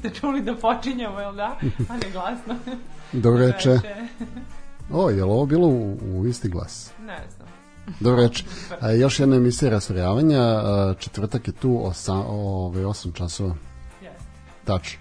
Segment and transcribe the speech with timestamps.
[0.00, 1.56] Ste čuli da počinjemo, jel da?
[1.88, 2.54] A ne glasno.
[3.12, 3.78] Dobro reče.
[4.92, 6.92] O, je li ovo bilo u, u isti glas?
[7.00, 7.48] Ne znam.
[8.00, 8.28] Dobro.
[8.80, 10.62] A, još jedna emisija rastrojavanja.
[10.98, 13.54] Četvrtak je tu osa, ove, 8 časova.
[14.02, 14.24] Jeste.
[14.64, 14.98] Tačno.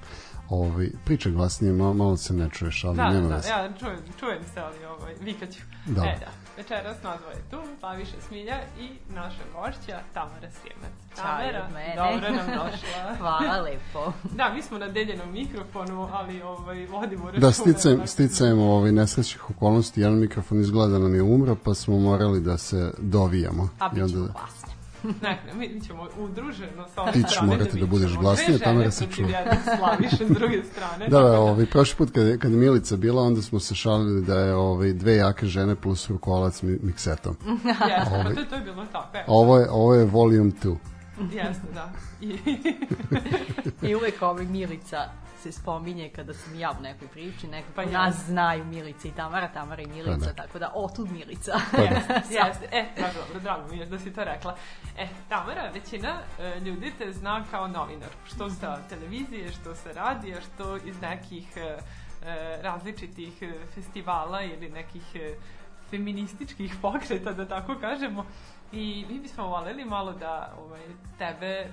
[0.49, 3.49] Ovi, priča glasnije, malo, malo se ne čuješ, ali Da, nema da, veze.
[3.49, 5.59] ja čujem, čujem se, ali ovaj, vikaću.
[5.85, 6.01] Da.
[6.01, 6.27] E, da.
[6.59, 10.91] Večeras nas dvoje tu, Slaviša Smilja i naša gošća Tamara Sjemac.
[11.15, 11.95] Ćao Tamara, od mene.
[11.97, 13.15] dobro nam došla.
[13.17, 14.13] Hvala lepo.
[14.25, 17.39] Da, mi smo na deljenom mikrofonu, ali ovaj, vodimo računa.
[17.39, 21.99] Da, sticajem, sticajem ovaj, nesrećih okolnosti, jedan mikrofon izgleda da nam je umro, pa smo
[21.99, 23.69] morali da se dovijamo.
[23.79, 24.68] A bit ćemo onda- glasne.
[25.21, 29.25] Ne, mi ćemo udruženo sa ove Ti ćeš morati da budeš Dve Tamara se protiv
[29.25, 29.35] čuje.
[29.37, 31.07] jedne Slaviše s druge strane.
[31.07, 34.39] Da, da, ovaj, prošli put kad, kad je Milica bila, onda smo se šalili da
[34.39, 37.35] je ovaj, dve jake žene plus rukolac mi, miksetom.
[37.65, 38.23] Jeste, Ovaj.
[38.23, 39.17] pa to, to je bilo tako.
[39.27, 40.75] Ovo je, ovo je volume 2.
[41.33, 41.91] jeste, da.
[42.21, 42.39] I,
[43.89, 45.09] I uvek ovaj Milica
[45.43, 48.05] se spominje kada sam ja u nekoj priči, nekako Pa pa ja.
[48.05, 50.33] nas znaju Milica i Tamara, Tamara i Milica, Pa da.
[50.33, 51.51] tako da, o, tu Milica.
[52.29, 54.55] Jeste, e, da, dobro, drago mi je da si to rekla.
[54.97, 60.37] E, Tamara, većina e, ljudi te zna kao novinar, što sa televizije, što sa radija,
[60.41, 65.35] što iz nekih e, e, različitih e, festivala ili nekih e,
[65.89, 68.25] feminističkih pokreta, da tako kažemo.
[68.71, 70.81] I mi bismo voljeli malo da ovaj,
[71.17, 71.69] tebe e,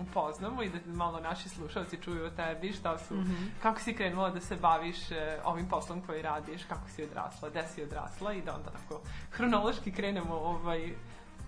[0.00, 3.14] upoznamo i da malo naši slušalci čuju o tebi, šta su,
[3.62, 7.64] kako si krenula da se baviš e, ovim poslom koji radiš, kako si odrasla, gde
[7.74, 9.00] si odrasla i da onda tako
[9.30, 10.92] hronološki krenemo ovaj,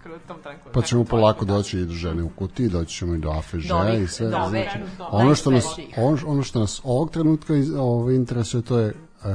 [0.02, 0.68] kroz tom tanku.
[0.72, 3.94] Pa ćemo polako doći i do žene u kutiji, doći ćemo i do afe Do
[4.02, 4.26] i sve.
[4.26, 8.62] do znači, do ono, što nas, ono, ono što nas ovog trenutka iz, ovaj, interesuje,
[8.62, 8.94] to je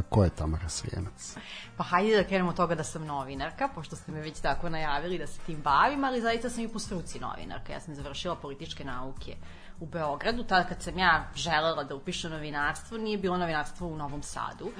[0.09, 1.37] ko je Tamara Srijemac.
[1.77, 5.17] Pa hajde da krenemo od toga da sam novinarka, pošto ste me već tako najavili
[5.17, 7.73] da se tim bavim, ali zaista sam i po struci novinarka.
[7.73, 9.35] Ja sam završila političke nauke
[9.79, 10.43] u Beogradu.
[10.43, 14.71] Tada kad sam ja želela da upišem novinarstvo, nije bilo novinarstvo u Novom Sadu.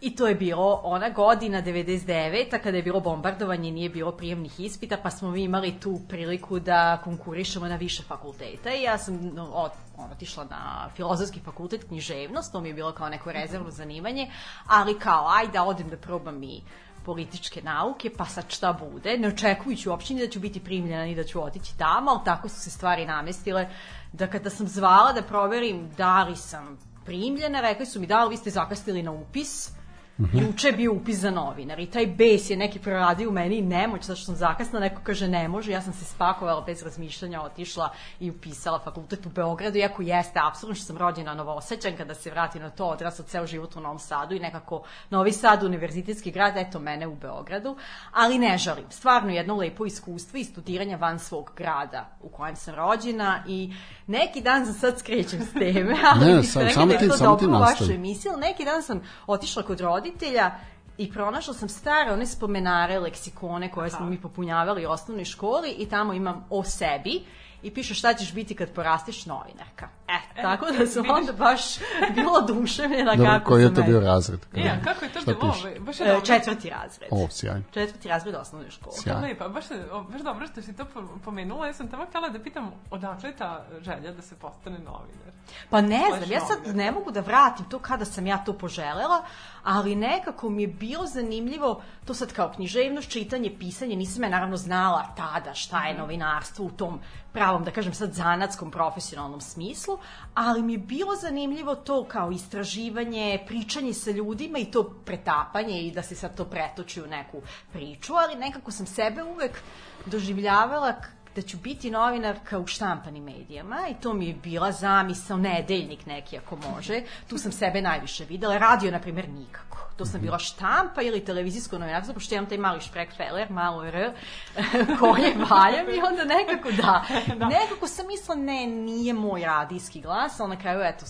[0.00, 2.60] I to je bilo ona godina 99.
[2.62, 7.00] kada je bilo bombardovanje, nije bilo prijemnih ispita, pa smo mi imali tu priliku da
[7.04, 9.70] konkurišemo na više fakulteta i ja sam od,
[10.12, 14.30] otišla na filozofski fakultet književnost, to mi je bilo kao neko rezervno zanimanje,
[14.66, 16.60] ali kao aj da odem da probam i
[17.04, 21.14] političke nauke, pa sad šta bude, ne očekujući uopšte ni da ću biti primljena ni
[21.14, 23.68] da ću otići tamo, ali tako su se stvari namestile
[24.12, 28.30] da kada sam zvala da proverim da li sam primljena, rekli su mi da li
[28.30, 29.76] vi ste zakasnili na upis,
[30.18, 34.04] Juče je bio upis za novinar i taj bes je neki proradio u meni nemoć,
[34.04, 37.90] zato što sam zakasna, neko kaže ne može, ja sam se spakovala bez razmišljanja, otišla
[38.20, 42.60] i upisala fakultet u Beogradu, iako jeste apsolutno što sam rođena Novosećan, kada se vrati
[42.60, 46.78] na to, odrasla ceo život u Novom Sadu i nekako Novi Sad, univerzitetski grad, eto
[46.78, 47.76] mene u Beogradu,
[48.12, 48.90] ali ne žalim.
[48.90, 53.72] Stvarno jedno lepo iskustvo i studiranja van svog grada u kojem sam rođena i
[54.08, 57.16] neki dan sam sad skrećem s teme, ali Ne, sam- samo da je ti- to
[57.16, 57.80] samo ti dobro u nastavi.
[57.80, 60.50] vašoj emisiji, ali neki dan sam otišla kod roditelja
[60.98, 65.86] i pronašla sam stare one spomenare, leksikone koje smo mi popunjavali u osnovnoj školi i
[65.86, 67.24] tamo imam o sebi
[67.62, 69.88] i piše šta ćeš biti kad porasteš novinarka.
[70.08, 71.62] E, tako da sam onda baš
[72.10, 74.40] bila oduševljena Dobro, kako koji je to bio razred?
[74.54, 75.38] E, a kako je to bilo?
[75.52, 76.26] Ovaj, baš je E, dobro.
[76.26, 77.08] Četvrti razred.
[77.12, 77.62] O, sjajno.
[77.70, 78.96] Četvrti razred osnovne škole.
[78.96, 79.20] Sjajno.
[79.22, 79.64] Lepa, baš,
[80.08, 81.66] baš dobro što si to po- pomenula.
[81.66, 85.32] Ja sam tamo htjela da pitam odakle ta želja da se postane novinar.
[85.70, 86.76] Pa ne Baš znam, ja sad novinar.
[86.76, 89.22] ne mogu da vratim to kada sam ja to poželela,
[89.64, 94.56] ali nekako mi je bilo zanimljivo, to sad kao književnost, čitanje, pisanje, nisam ja naravno
[94.56, 95.86] znala tada šta Mhm.
[95.88, 97.00] je novinarstvo u tom
[97.32, 99.95] pravom, da kažem sad, zanatskom profesionalnom smislu,
[100.34, 105.90] ali mi je bilo zanimljivo to kao istraživanje, pričanje sa ljudima i to pretapanje i
[105.90, 109.60] da se sad to pretoči u neku priču, ali nekako sam sebe uvek
[110.06, 110.94] doživljavala
[111.36, 116.38] da ću biti novinarka u štampanim medijama i to mi je bila zamisao, nedeljnik neki
[116.38, 117.02] ako može.
[117.28, 118.58] Tu sam sebe najviše videla.
[118.58, 119.65] Radio, na primjer, nikako.
[119.96, 124.12] To sam bila štampa ili televizijsko novinarstvo, pošto imam taj mali šprekfeler, malo r,
[125.00, 127.04] koje valjam i onda nekako da.
[127.46, 131.06] Nekako sam mislila, ne, nije moj radijski glas, ali na kraju, eto,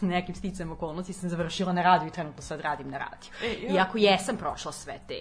[0.00, 3.32] nekim sticajem okolnosti sam završila na radiju i trenutno sad radim na radiju.
[3.42, 5.20] E, Iako jesam prošla sve te,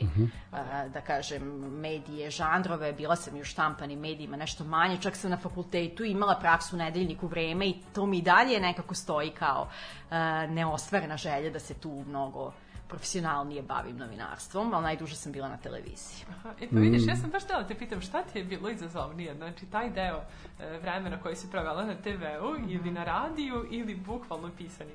[0.51, 1.43] a, da kažem,
[1.79, 6.35] medije, žanrove, bila sam i u štampanim medijima nešto manje, čak sam na fakultetu imala
[6.39, 9.69] praksu u nedeljniku vreme i to mi i dalje nekako stoji kao
[10.09, 12.51] a, neostvarena želja da se tu mnogo
[12.91, 16.25] profesionalnije bavim novinarstvom, ali najduže sam bila na televiziji.
[16.29, 18.69] Aha, e pa vidiš, ja sam baš htjela da te pitam šta ti je bilo
[18.69, 20.19] izazovnije, znači taj deo
[20.59, 24.91] e, vremena koji si provela na TV-u ili na radiju ili bukvalno pisani.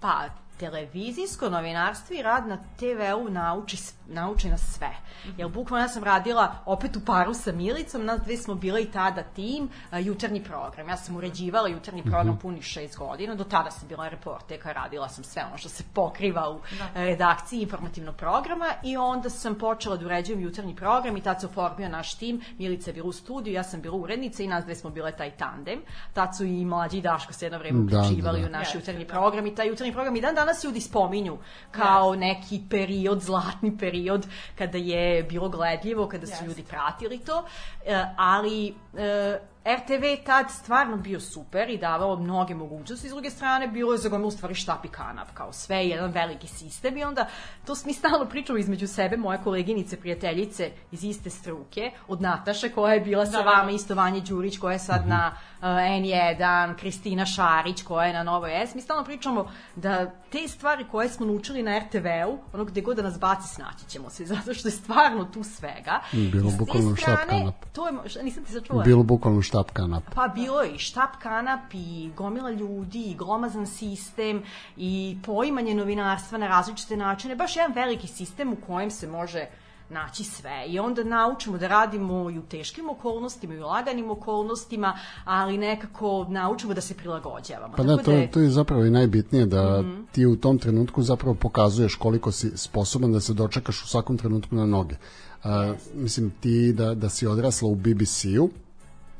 [0.00, 0.28] Pa,
[0.58, 3.76] televizijsko novinarstvo i rad na TV-u nauči,
[4.08, 4.90] nauči nas sve.
[5.38, 8.90] Jer bukvalno ja sam radila opet u paru sa Milicom, nas dve smo bile i
[8.90, 10.88] tada tim, a, jutarnji program.
[10.88, 15.24] Ja sam uređivala jutarnji program punih šest godina, do tada sam bila reporterka, radila sam
[15.24, 17.04] sve ono što se pokriva u Da.
[17.04, 21.88] redakciji informativnog programa i onda sam počela da uređujem jutarnji program i tad se oformio
[21.88, 24.90] naš tim, Milica je bila u studiju, ja sam bila urednica i nas dve smo
[24.90, 25.80] bile taj tandem.
[26.12, 28.46] Tad su i mlađi i Daško se jedno vreme Da, da, uključivali da.
[28.46, 29.12] u naš jutarnji da.
[29.12, 31.38] program i taj jutarnji program i dan danas ljudi spominju
[31.70, 34.26] kao neki period, zlatni period
[34.58, 36.46] kada je bilo gledljivo, kada su Jeste.
[36.46, 37.44] ljudi pratili to,
[37.86, 39.38] E, ali e,
[39.76, 43.98] RTV je tad stvarno bio super i davao mnoge mogućnosti, s druge strane bilo je
[43.98, 47.26] za gomilu stvari štap i kanap, kao sve jedan veliki sistem i onda
[47.66, 52.94] to mi stalno pričamo između sebe, moje koleginice, prijateljice iz iste struke, od Nataše koja
[52.94, 56.76] je bila sa Da, da, vama, isto Vanja Đurić koja je sad na uh, N1,
[56.76, 58.74] Kristina Šarić koja je na Novoj S.
[58.74, 63.02] Mi stalno pričamo da te stvari koje smo naučili na RTV-u, ono gde god da
[63.02, 66.00] nas baci, snaći ćemo se, zato što je stvarno tu svega.
[66.12, 67.54] Mm, bilo bukvalno štap kanap.
[67.72, 68.82] To je, šta, nisam ti sačula.
[68.82, 70.02] Bilo bukvalno štap kanap.
[70.14, 74.42] Pa bilo je i štap kanap i gomila ljudi i glomazan sistem
[74.76, 77.36] i poimanje novinarstva na različite načine.
[77.36, 79.46] Baš jedan veliki sistem u kojem se može
[79.94, 84.92] naći sve i onda naučimo da radimo i u teškim okolnostima i u laganim okolnostima,
[85.24, 87.74] ali nekako naučimo da se prilagođavamo.
[87.76, 90.02] Pa da, Tako to, je- to je zapravo i najbitnije da Mhm.
[90.12, 94.54] ti u tom trenutku zapravo pokazuješ koliko si sposoban da se dočekaš u svakom trenutku
[94.54, 94.96] na noge.
[95.44, 98.48] A, mislim, ti da, da si odrasla u BBC-u,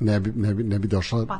[0.00, 1.38] ne bi, ne, bi, ne bi došla Pa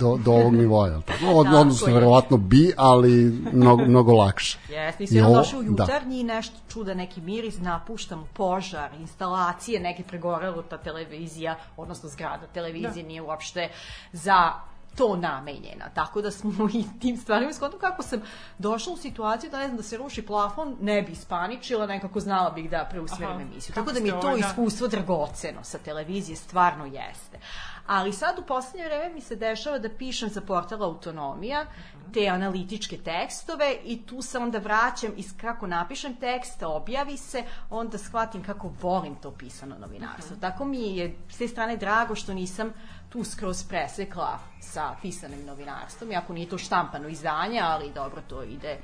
[0.00, 1.24] do, do ovog nivoa, jel tako?
[1.26, 1.94] Od, Tako odnosno, je.
[1.94, 4.58] verovatno bi, ali mnogo, mnogo lakše.
[4.68, 5.82] Jes, jednom ovo- došli u da.
[5.82, 12.46] jutarnji i nešto čuda, neki miris, napuštam požar, instalacije, neke pregorelo ta televizija, odnosno zgrada
[12.46, 13.68] televizije nije uopšte
[14.12, 14.52] za
[14.96, 15.88] to namenjena.
[15.94, 18.20] Tako da smo i tim stvarima skontali kako sam
[18.58, 22.50] došla u situaciju da ne znam da se ruši plafon, ne bi ispaničila, nekako znala
[22.50, 23.74] bih da preusmerim emisiju.
[23.74, 24.46] Tako da mi je to ovaj, da.
[24.46, 27.38] iskustvo dragoceno sa televizije, stvarno jeste.
[27.86, 31.66] Ali sad u poslednje vreme mi se dešava da pišem za portal Autonomija
[32.14, 37.98] te analitičke tekstove i tu se onda vraćam iz kako napišem tekst, objavi se, onda
[37.98, 40.36] shvatim kako volim to pisano novinarstvo.
[40.40, 42.72] Tako mi je s te strane drago što nisam
[43.08, 48.78] tu skroz presekla sa pisanim novinarstvom, iako nije to štampano izdanje, ali dobro, to ide,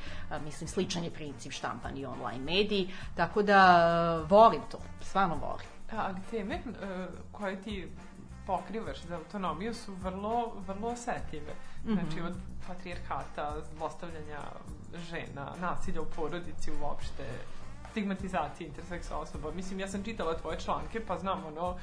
[0.44, 5.66] mislim, sličan je princip štampani online mediji, tako da volim to, stvarno volim.
[5.92, 6.60] A teme e,
[7.32, 7.88] koje ti
[8.46, 11.54] pokrivaš za autonomiju su vrlo, vrlo osetljive.
[11.84, 12.34] Znači od
[12.66, 14.40] patrijarhata, zlostavljanja
[15.10, 17.24] žena, nasilja u porodici uopšte,
[17.90, 19.52] stigmatizacije interseksa osoba.
[19.52, 21.78] Mislim, ja sam čitala tvoje članke, pa znam ono...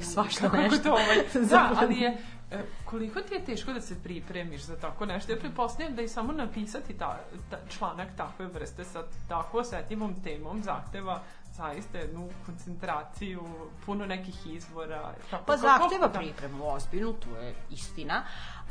[0.00, 0.78] Svašta kako nešto.
[0.82, 1.16] To, ovaj,
[1.50, 2.16] da, ali je,
[2.50, 5.32] e, koliko ti je teško da se pripremiš za tako nešto?
[5.32, 7.20] Ja pretpostavljam da i samo napisati ta,
[7.50, 11.22] ta, članak takve vrste sa tako osetljivom temom zahteva
[11.60, 13.42] zaista jednu koncentraciju,
[13.86, 15.00] puno nekih izvora.
[15.30, 16.18] Kako, Pa kako- zahteva da.
[16.18, 18.22] pripremu ozbiljnu, to je istina,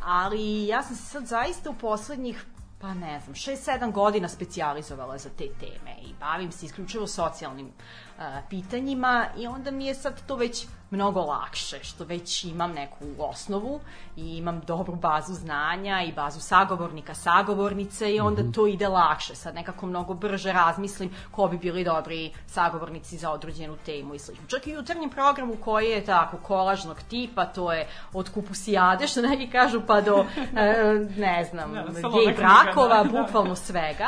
[0.04, 2.46] ali ja sam se sad zaista u poslednjih
[2.82, 7.72] pa ne znam, 6-7 godina specijalizovala za te teme i bavim se isključivo socijalnim
[8.20, 13.06] uh, pitanjima i onda mi je sad to već mnogo lakše, što već imam neku
[13.20, 13.80] osnovu
[14.18, 19.36] i imam dobru bazu znanja i bazu sagovornika, sagovornice i onda to ide lakše.
[19.36, 24.48] Sad nekako mnogo brže razmislim ko bi bili dobri sagovornici za određenu temu i slično.
[24.48, 29.22] Čak i u jutarnjem programu koji je tako kolažnog tipa, to je od kupusijade, što
[29.22, 33.22] neki kažu, pa do, e, ne znam, Da, gej brakova, da, da.
[33.22, 34.08] bukvalno svega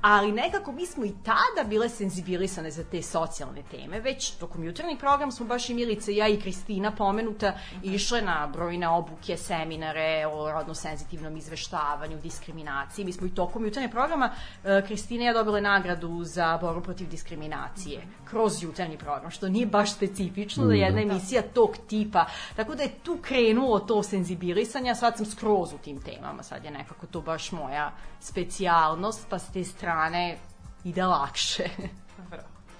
[0.00, 4.98] ali nekako mi smo i tada bile senzibilisane za te socijalne teme, već tokom jutarnjeg
[4.98, 7.52] program smo baš i Milica, ja i Kristina pomenuta
[7.82, 13.04] išle na brojne obuke, seminare o rodno senzitivnom izveštavanju, diskriminaciji.
[13.04, 14.30] Mi smo i tokom jutarnjeg programa
[14.64, 19.66] e, Kristina i ja dobile nagradu za borbu protiv diskriminacije kroz jutarnji program, što nije
[19.66, 22.24] baš specifično da jedna emisija tog tipa.
[22.56, 26.64] Tako da je tu krenulo to senzibilisanje, a sad sam skroz u tim temama, sad
[26.64, 30.38] je nekako to baš moja specijalnost, pa s te strane strane
[30.84, 31.70] i dalakshe.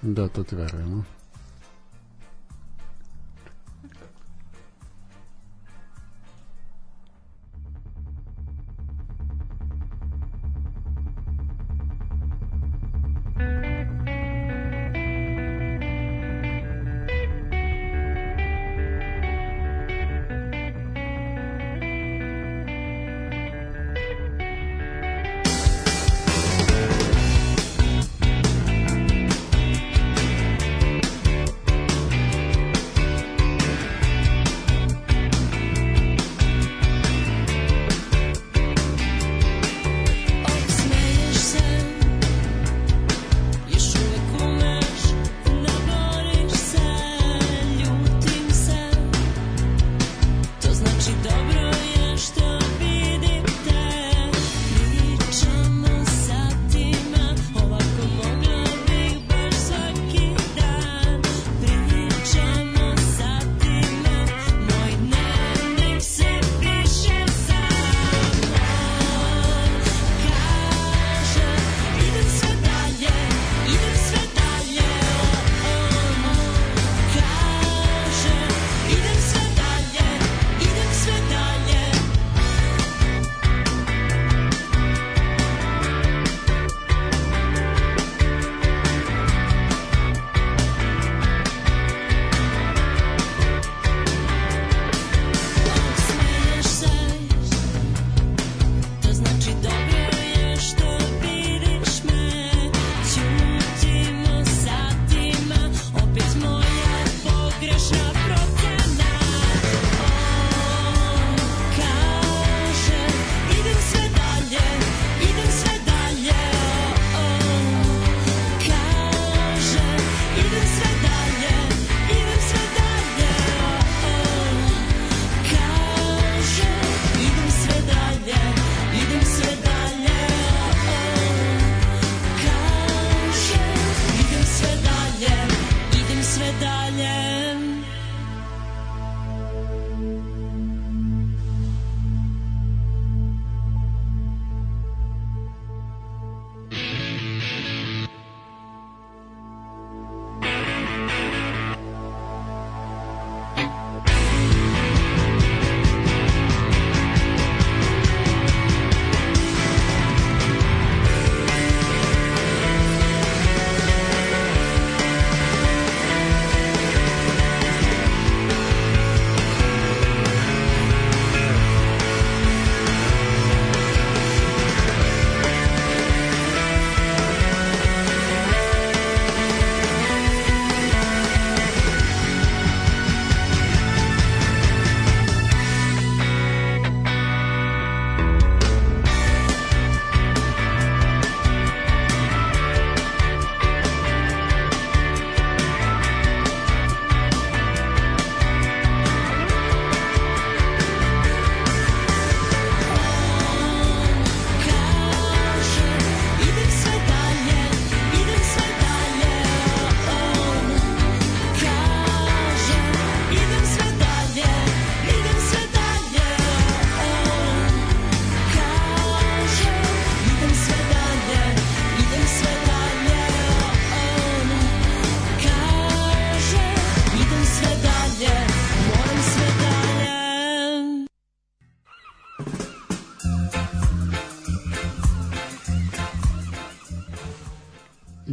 [0.01, 1.03] Da, to ti verujemo.
[13.37, 13.65] thank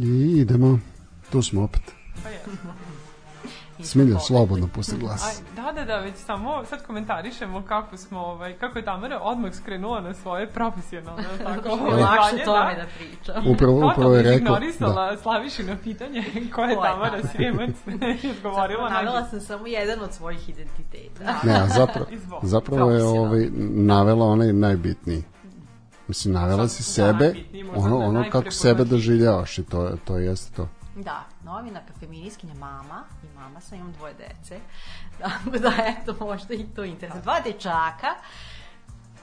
[0.05, 0.79] Idemo,
[1.31, 1.81] tu smo opet.
[2.23, 2.73] Pa jesmo.
[3.83, 5.41] Smilja, slobodno pusti Aj, glas.
[5.55, 10.01] da, da, da, već samo sad komentarišemo kako smo, ovaj, kako je Tamara odmah skrenula
[10.01, 12.81] na svoje profesionalne, tako, je lakše tome da.
[12.81, 13.47] da pričam.
[13.47, 15.17] Upravo, upravo je rekao, ignorisala da.
[15.17, 16.23] Slavišino pitanje
[16.55, 17.27] ko je Tamara?
[17.27, 17.69] Srijemac
[18.23, 21.39] i odgovorila Navela na sam samo jedan od svojih identiteta.
[21.43, 22.05] Ne, a zapravo,
[22.53, 25.23] zapravo je ovaj, navela onaj najbitniji.
[26.09, 27.33] Mislim, navela si sebe,
[27.75, 30.67] ono, da ono kako sebe doživljavaš i to, to jeste to.
[30.95, 34.59] Da, novinarka, feministkinja, mama i mama sam, imam dvoje dece.
[35.19, 37.21] Tako da, eto, možda i to interesuje.
[37.21, 38.07] Dva dečaka.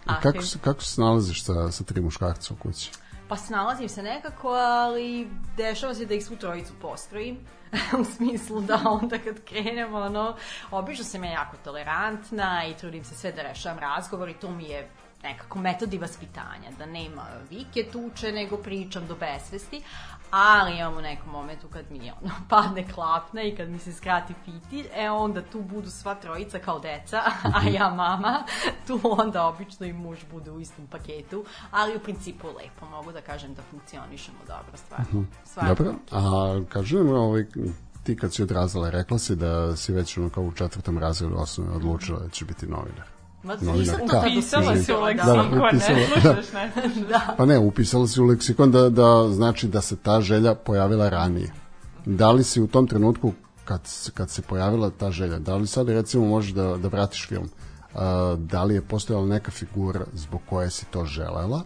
[0.06, 2.90] A kako, se, kako se nalaziš sa, sa tri muškarca u kući?
[3.28, 7.38] Pa snalazim se nekako, ali dešava se da ih svu trojicu postrojim.
[8.00, 10.36] u smislu da onda kad krenemo, ono,
[10.70, 14.64] obično sam ja jako tolerantna i trudim se sve da rešavam razgovor i to mi
[14.64, 14.90] je
[15.28, 19.82] nekako metodi vaspitanja, da nema vike tuče, nego pričam do besvesti,
[20.30, 24.34] ali imam u nekom momentu kad mi ono, padne klapna i kad mi se skrati
[24.44, 28.44] fitilj, e onda tu budu sva trojica kao deca, a ja mama,
[28.86, 33.20] tu onda obično i muž bude u istom paketu, ali u principu lepo, mogu da
[33.20, 35.24] kažem da funkcionišemo dobro, stvarno.
[35.44, 35.74] stvarno.
[35.74, 37.44] Dobro, a kaži mi, ovaj,
[38.02, 41.74] ti kad si odrazila, rekla si da si već ono kao u četvrtom razredu osnovne
[41.74, 43.15] odlučila da će biti novinar.
[43.42, 44.00] Ma, Novinar.
[44.00, 44.06] Da.
[44.06, 45.32] tad Pisala si u osmislila, da.
[45.32, 47.08] leksikon, ne upisala, slušaš, ne slušaš.
[47.08, 47.34] Da.
[47.36, 51.52] Pa ne, upisala si u leksikon da, da znači da se ta želja pojavila ranije.
[52.06, 53.32] Da li si u tom trenutku
[53.64, 53.80] kad,
[54.14, 57.48] kad se pojavila ta želja, da li sad recimo možeš da, da vratiš film,
[57.94, 61.62] a, da li je postojala neka figura zbog koje si to želela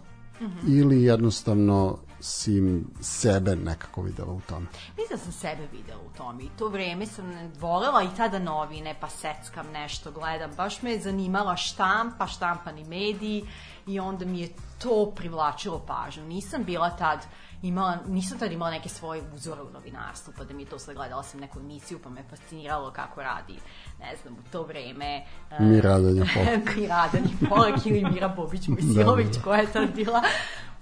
[0.67, 4.67] ili jednostavno si sebe nekako videla u tome?
[4.97, 8.95] Mislim da sam sebe videla u tome i to vreme sam volela i tada novine,
[8.99, 10.51] pa seckam nešto, gledam.
[10.57, 13.43] Baš me je zanimala štampa, štampani mediji
[13.87, 14.49] i onda mi je
[14.79, 16.23] to privlačilo pažnju.
[16.23, 17.19] Nisam bila tad
[17.61, 20.95] imala, nisam tad imala neke svoje uzore u novinarstvu, pa da mi je to sad
[20.95, 23.53] gledala sam neku emisiju, pa me fasciniralo kako radi,
[23.99, 25.25] ne znam, u to vreme...
[25.59, 26.43] Mi radanje pol.
[26.75, 30.21] Mi Radani Polak ili Mira Bobić Mojsilović koja je tad bila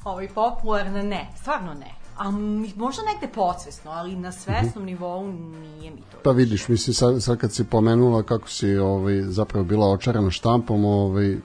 [0.04, 1.92] ovaj, popularna, ne, stvarno ne.
[2.18, 2.32] A
[2.76, 6.18] možda negde podsvesno, ali na svesnom nivou nije mi to.
[6.24, 10.86] Pa vidiš, mislim sad, sad kad si pomenula kako si ovaj, zapravo bila očarana štampom,
[10.86, 11.38] ovaj,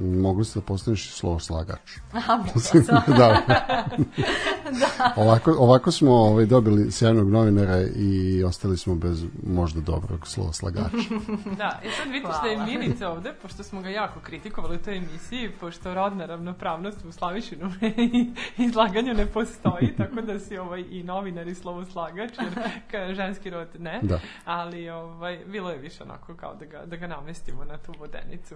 [0.00, 1.98] mogli ste da postaneš i slovo slagač.
[2.12, 2.82] A, mogla sam.
[3.06, 3.42] da.
[5.16, 10.84] Ovako, ovako smo ovaj, dobili sjajnog novinara i ostali smo bez možda dobrog slova slagača.
[11.58, 12.66] Da, i sad vidite što je.
[12.66, 17.72] Milica ovde, pošto smo ga jako kritikovali u toj emisiji, pošto rodna ravnopravnost u Slavišinu
[18.66, 22.30] izlaganju ne postoji, tako da si ovaj, i novinar i slovo slagač,
[22.92, 24.00] jer ženski rod ne.
[24.02, 24.20] Da.
[24.44, 28.54] Ali ovaj, bilo je više onako kao da ga, da ga namestimo na tu vodenicu.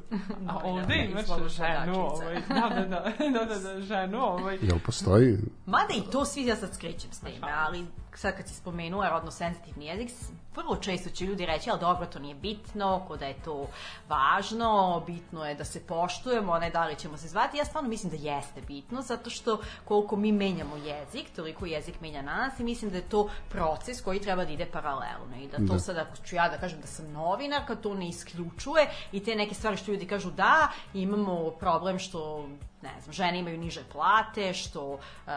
[0.49, 4.59] A ovde i imaš slovo ženu, ovaj, da, da, da, da, da, da, ženu, ovaj,
[4.63, 5.39] Jel postoji?
[5.67, 9.31] Mada i to svi ja sad skrećem s time, ali sad kad si spomenula rodno
[9.31, 10.11] senzitivni jezik,
[10.57, 13.67] vrlo često će ljudi reći, ali dobro, to nije bitno, ko da je to
[14.09, 17.57] važno, bitno je da se poštujemo, ne da li ćemo se zvati.
[17.57, 22.23] Ja stvarno mislim da jeste bitno, zato što koliko mi menjamo jezik, toliko jezik menja
[22.23, 25.73] nas i mislim da je to proces koji treba da ide paralelno i da to
[25.73, 25.79] Da.
[25.79, 29.55] sad ako ću ja da kažem da sam novinarka, to ne isključuje i te neke
[29.55, 30.69] stvari što ljudi kažu da,
[31.23, 32.49] imamo problem što
[32.83, 35.31] ne znam, žene imaju niže plate, što e,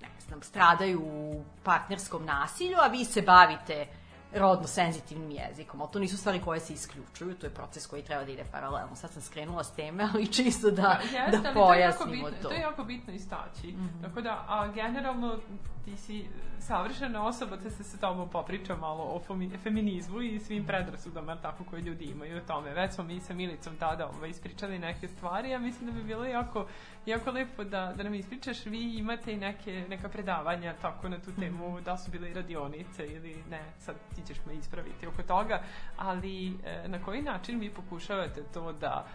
[0.00, 3.86] ne znam, stradaju u partnerskom nasilju, a vi se bavite
[4.34, 8.24] rodno senzitivnim jezikom, ali to nisu stvari koje se isključuju, to je proces koji treba
[8.24, 8.96] da ide paralelno.
[8.96, 12.28] Sad sam skrenula s teme, ali čisto da, Jeste, da ali to je jako pojasnimo
[12.28, 12.48] bitno, to.
[12.48, 13.74] to je jako bitno istaći.
[14.02, 15.38] Tako da, a generalno
[15.84, 16.24] ti si
[16.58, 21.64] savršena osoba, te se sa tobom popriča malo o femi- feminizmu i svim predrasudama tako
[21.64, 22.74] koje ljudi imaju o tome.
[22.74, 26.24] Već smo mi sa Milicom tada ovaj, ispričali neke stvari, ja mislim da bi bilo
[26.24, 26.66] jako,
[27.06, 28.66] jako lepo da, da nam ispričaš.
[28.66, 32.34] Vi imate i neke, neka predavanja tako na tu temu, da li su bile i
[32.34, 35.62] radionice ili ne, sad ti ćeš me ispraviti oko toga,
[35.96, 39.06] ali e, na koji način vi pokušavate to da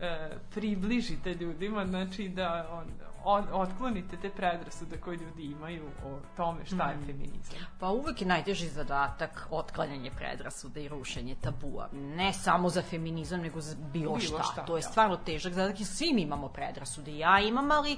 [0.00, 2.86] e, približite ljudima, znači da on,
[3.24, 7.56] on, otklonite te predrasude koje ljudi imaju o tome šta je feminizam.
[7.80, 11.88] Pa uvek je najteži zadatak otklanjanje predrasude i rušenje tabua.
[11.92, 14.42] Ne samo za feminizam, nego za bilo, Bilo šta.
[14.52, 14.88] šta, To je ja.
[14.88, 17.18] stvarno težak zadatak i svi mi imamo predrasude.
[17.18, 17.96] Ja imam, ali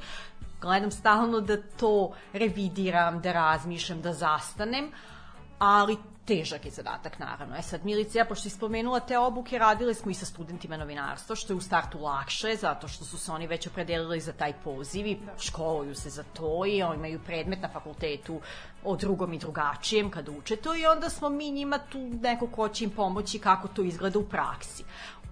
[0.61, 4.91] gledam stalno da to revidiram, da razmišljam, da zastanem,
[5.63, 7.57] ali težak je zadatak, naravno.
[7.57, 11.37] E sad, Milica, ja, pošto si spomenula te obuke, radile smo i sa studentima novinarstva,
[11.37, 15.07] što je u startu lakše, zato što su se oni već opredelili za taj poziv
[15.07, 18.41] i školuju se za to i oni imaju predmet na fakultetu
[18.85, 22.69] o drugom i drugačijem kada uče to i onda smo mi njima tu neko ko
[22.69, 24.85] će im pomoći kako to izgleda u praksi.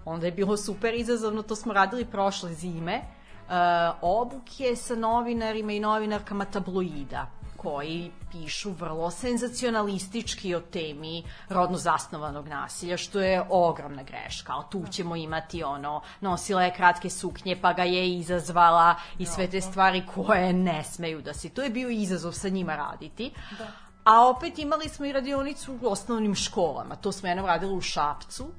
[0.05, 3.53] Onda je bilo super izazovno, to smo radili prošle zime, uh,
[4.01, 12.97] obuke sa novinarima i novinarkama tabloida koji pišu vrlo senzacionalistički o temi rodno zasnovanog nasilja,
[12.97, 14.53] što je ogromna greška.
[14.53, 19.47] Ali tu ćemo imati ono, nosila je kratke suknje pa ga je izazvala i sve
[19.47, 21.49] te stvari koje ne smeju da se.
[21.49, 23.31] To je bio izazov sa njima raditi.
[23.57, 23.67] Da.
[24.03, 26.95] A opet imali smo i radionicu u osnovnim školama.
[26.95, 28.51] To smo jednom radili u Šapcu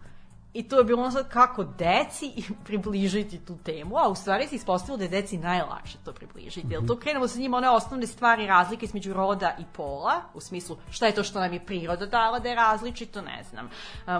[0.54, 2.32] I to je bilo ono sad kako deci
[2.66, 6.66] približiti tu temu, a u stvari se ispostavilo da je deci najlakše to približiti.
[6.70, 10.76] Jer to krenemo sa njima one osnovne stvari razlike između roda i pola, u smislu
[10.90, 13.70] šta je to što nam je priroda dala da je različito, ne znam,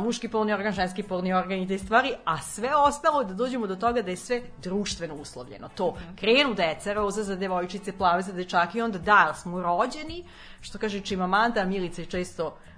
[0.01, 3.77] muški polni organ, ženski polni organ i te stvari, a sve ostalo da dođemo do
[3.77, 5.69] toga da je sve društveno uslovljeno.
[5.75, 10.25] To krenu deca, roza za devojčice, plave za dečake i onda da, smo rođeni,
[10.61, 12.72] što kaže Čimamanda, Milica je često uh,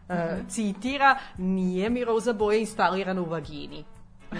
[0.48, 3.84] citira, nije mi roza boja instalirana u vagini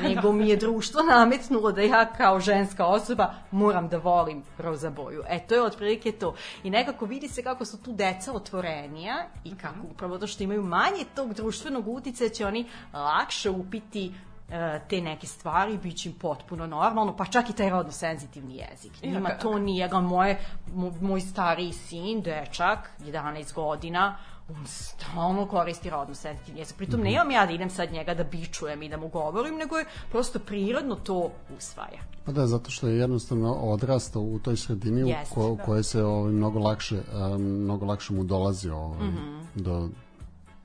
[0.02, 5.22] nego mi je društvo nametnulo da ja kao ženska osoba moram da volim roza boju.
[5.28, 6.34] E, to je otprilike to.
[6.62, 10.62] I nekako vidi se kako su tu deca otvorenija i kako upravo to što imaju
[10.62, 14.12] manje tog društvenog utice će oni lakše upiti
[14.50, 18.56] e, te neke stvari bit će im potpuno normalno, pa čak i taj rodno senzitivni
[18.56, 18.92] jezik.
[19.02, 20.38] Njima to nije, moje,
[21.00, 24.16] moj stariji sin, dečak, 11 godina,
[24.48, 26.76] on stalno koristi rodno senzitivni jezik.
[26.76, 27.10] Pritom mm -hmm.
[27.10, 30.38] nemam ja da idem sad njega da bičujem i da mu govorim, nego je prosto
[30.38, 32.00] prirodno to usvaja.
[32.24, 35.62] Pa da, zato što je jednostavno odrastao u toj sredini Jest, u ko, da.
[35.62, 36.96] koje se ovaj, mnogo lakše,
[37.34, 39.62] um, mnogo lakše mu dolazi ovaj, mm -hmm.
[39.62, 39.88] do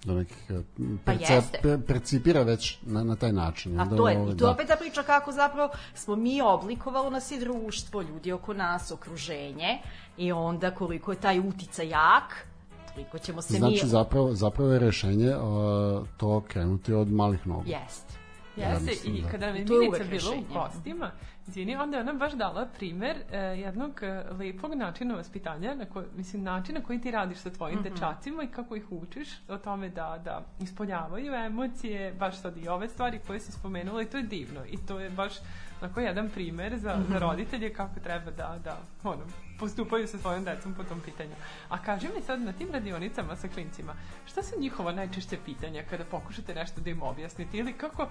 [0.04, 0.62] do nekih eh,
[1.06, 3.80] pa percep, pa percipira već na, na taj način.
[3.80, 4.52] A to je, ovaj, i to da.
[4.52, 9.82] opet ta priča kako zapravo smo mi oblikovalo nas i društvo, ljudi oko nas, okruženje
[10.18, 12.48] i onda koliko je taj utica jak,
[12.94, 13.78] koliko ćemo se znači, mi...
[13.78, 17.64] Znači, zapravo, zapravo je rešenje uh, to krenuti od malih nogu.
[17.68, 18.20] Jest.
[18.56, 19.30] Jeste, ja i da.
[19.30, 21.12] kada mi Milica bila u gostima,
[21.48, 26.04] izvini, onda je ona baš dala primer uh, jednog uh, lepog načina vaspitanja, na ko,
[26.16, 27.94] mislim, načina koji ti radiš sa tvojim mm -hmm.
[27.94, 32.88] dečacima i kako ih učiš o tome da, da ispoljavaju emocije, baš sad i ove
[32.88, 35.34] stvari koje si spomenula i to je divno i to je baš
[35.82, 37.08] onako jedan primer za, mm -hmm.
[37.08, 37.24] za mhm.
[37.24, 39.24] roditelje kako treba da, da ono,
[39.60, 41.36] postupaju sa svojom decom po tom pitanju.
[41.70, 43.94] A kaži mi sad na tim radionicama sa klincima,
[44.26, 48.08] šta su njihova najčešće pitanja kada pokušate nešto da im objasnite ili kako,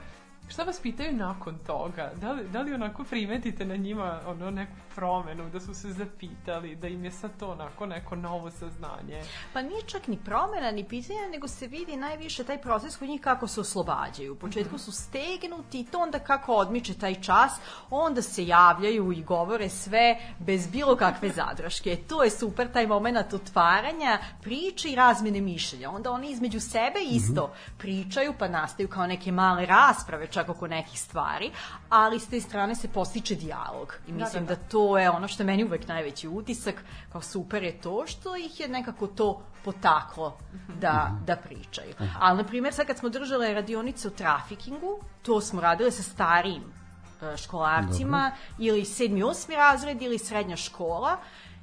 [0.49, 2.11] šta vas pitaju nakon toga?
[2.21, 6.77] Da li, da li onako primetite na njima ono neku promenu, da su se zapitali,
[6.77, 9.23] da im je sad to onako neko novo saznanje?
[9.53, 13.21] Pa nije čak ni promena, ni pitanja, nego se vidi najviše taj proces kod njih
[13.21, 14.33] kako se oslobađaju.
[14.33, 14.83] U početku mhm.
[14.83, 17.53] su stegnuti i to onda kako odmiče taj čas,
[17.91, 21.97] onda se javljaju i govore sve bez bilo kakve zadrške.
[22.09, 25.91] To je super taj moment otvaranja priče i razmene mišljenja.
[25.91, 27.79] Onda oni između sebe isto mm -hmm.
[27.79, 31.51] pričaju pa nastaju kao neke male rasprave čak oko nekih stvari,
[31.89, 33.95] ali s te strane se postiče dijalog.
[34.07, 34.63] I da, mislim da, da.
[34.63, 38.37] da to je ono što je meni uvek najveći utisak, kao super je to što
[38.37, 40.39] ih je nekako to potaklo
[40.81, 41.95] da, da pričaju.
[42.21, 46.63] Ali, na primjer, sad kad smo držale radionice o trafikingu, to smo radile sa starijim
[46.63, 48.55] e, školarcima Dobro.
[48.59, 51.19] ili sedmi, osmi razred ili srednja škola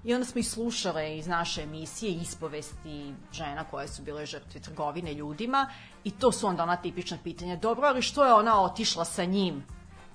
[0.06, 5.13] I onda smo ih slušale iz naše emisije ispovesti žena koje su bile žrtve trgovine
[5.13, 5.70] ljudima
[6.04, 7.56] i to su onda ona tipična pitanja.
[7.56, 9.63] Dobro, ali što je ona otišla sa njim?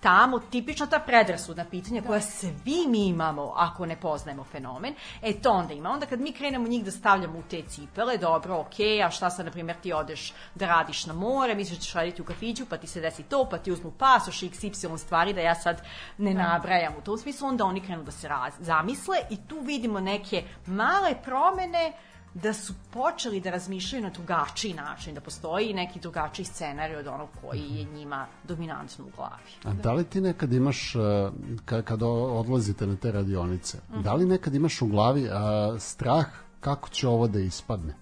[0.00, 2.06] Tamo tipično ta predrasudna pitanja da.
[2.06, 5.90] koja svi mi imamo ako ne poznajemo fenomen, e to onda ima.
[5.90, 8.74] Onda kad mi krenemo njih da stavljamo u te cipele, dobro, ok,
[9.06, 12.22] a šta sad, na primjer, ti odeš da radiš na more, misliš da ćeš raditi
[12.22, 15.40] u kafiću, pa ti se desi to, pa ti uzmu pasoš, x, y stvari, da
[15.40, 15.82] ja sad
[16.18, 16.42] ne da.
[16.42, 20.44] nabrajam u tom smislu, onda oni krenu da se raz, zamisle i tu vidimo neke
[20.66, 21.92] male promene
[22.34, 27.28] da su počeli da razmišljaju na drugačiji način, da postoji neki drugačiji scenarij od onog
[27.40, 29.50] koji je njima dominantno u glavi.
[29.64, 34.02] A da li ti nekad imaš, e, kada odlazite na te radionice, uh -huh.
[34.02, 36.26] da li nekad imaš u glavi a, strah
[36.60, 37.94] kako će ovo da ispadne?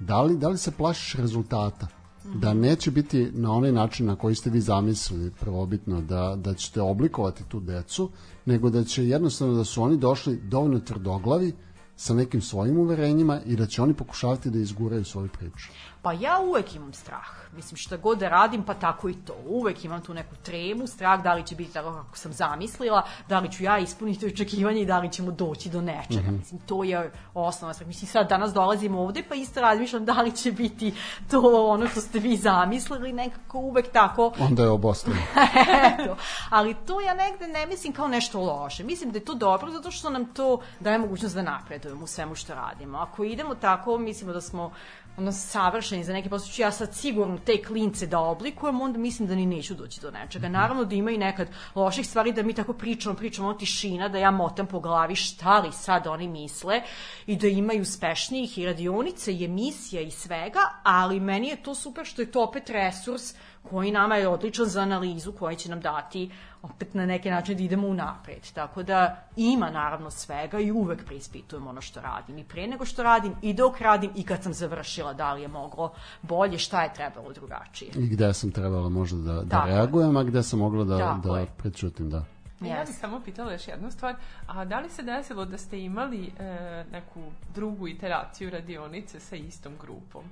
[0.00, 1.86] Da li, da li se plašiš rezultata?
[2.34, 6.80] da neće biti na onaj način na koji ste vi zamislili prvobitno da, da ćete
[6.80, 8.10] oblikovati tu decu,
[8.46, 11.52] nego da će jednostavno da su oni došli dovoljno tvrdoglavi
[11.98, 15.68] sa nekim svojim uverenjima i da će oni pokušavati da izguraju svoju priču.
[16.02, 17.26] Pa ja uvek imam strah.
[17.52, 19.34] Mislim, šta god da radim, pa tako i to.
[19.46, 23.38] Uvek imam tu neku tremu, strah da li će biti tako kako sam zamislila, da
[23.38, 26.20] li ću ja ispuniti očekivanje i da li ćemo doći do nečega.
[26.20, 26.38] Mm -hmm.
[26.38, 27.88] Mislim, to je osnova strah.
[27.88, 30.94] Mislim, sad danas dolazimo ovde, pa isto razmišljam da li će biti
[31.30, 34.32] to ono što ste vi zamislili, nekako uvek tako.
[34.38, 35.20] Onda je obostrano.
[36.00, 36.16] Eto.
[36.50, 38.84] Ali to ja negde ne mislim kao nešto loše.
[38.84, 42.34] Mislim da je to dobro zato što nam to daje mogućnost da napredujemo u svemu
[42.34, 42.98] što radimo.
[42.98, 44.72] Ako idemo tako, mislimo da smo
[45.18, 49.34] ono savršeni za neke posao, ja sad sigurno te klince da oblikujem, onda mislim da
[49.34, 50.48] ni neću doći do nečega.
[50.48, 54.18] Naravno da ima i nekad loših stvari da mi tako pričamo, pričamo, ono tišina, da
[54.18, 56.82] ja motam po glavi šta li sad oni misle
[57.26, 62.04] i da imaju uspešnijih i radionice i emisija i svega, ali meni je to super
[62.04, 66.30] što je to opet resurs koji nama je odličan za analizu, koji će nam dati
[66.62, 68.52] opet na neki način da idemo u napred.
[68.54, 72.38] Tako da ima naravno svega i uvek preispitujem ono što radim.
[72.38, 75.48] I pre nego što radim, i dok radim, i kad sam završila, da li je
[75.48, 75.92] moglo
[76.22, 77.90] bolje, šta je trebalo drugačije.
[77.96, 81.38] I gde sam trebala možda da, da reagujem, a gde sam mogla da, Tako da
[81.38, 81.46] je.
[81.56, 82.24] prečutim, da.
[82.60, 82.66] Yes.
[82.66, 84.14] Ja bih samo pitala još jednu stvar,
[84.46, 87.20] a da li se desilo da ste imali e, neku
[87.54, 90.22] drugu iteraciju radionice sa istom grupom?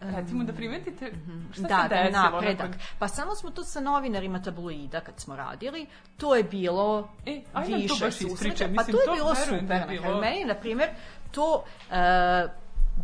[0.00, 1.12] Recimo da primetite
[1.52, 2.22] šta da, se da, desilo.
[2.22, 2.58] napredak.
[2.60, 7.42] nakon- Pa samo smo to sa novinarima tabloida kad smo radili, to je bilo E,
[7.52, 8.64] ajde više susreta.
[8.76, 9.62] Pa to je bilo super.
[9.62, 10.88] da je bilo- Meni, na primjer,
[11.30, 12.46] to e,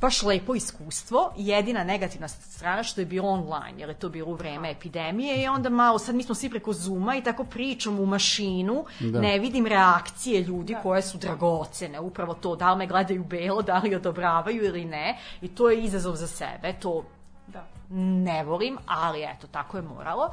[0.00, 1.33] baš lepo iskustvo.
[1.37, 5.48] Jedina negativna strana što je bilo online, jer je to bilo u vreme epidemije i
[5.48, 9.20] onda malo, sad mi smo svi preko Zuma i tako pričamo u mašinu, Da.
[9.20, 13.78] ne vidim reakcije ljudi koje su dragocene, upravo to, da li me gledaju belo, da
[13.78, 17.05] li odobravaju ili ne i to je izazov za sebe, to
[17.46, 17.64] Da.
[17.94, 20.31] ne volim, ali eto, tako je moralo.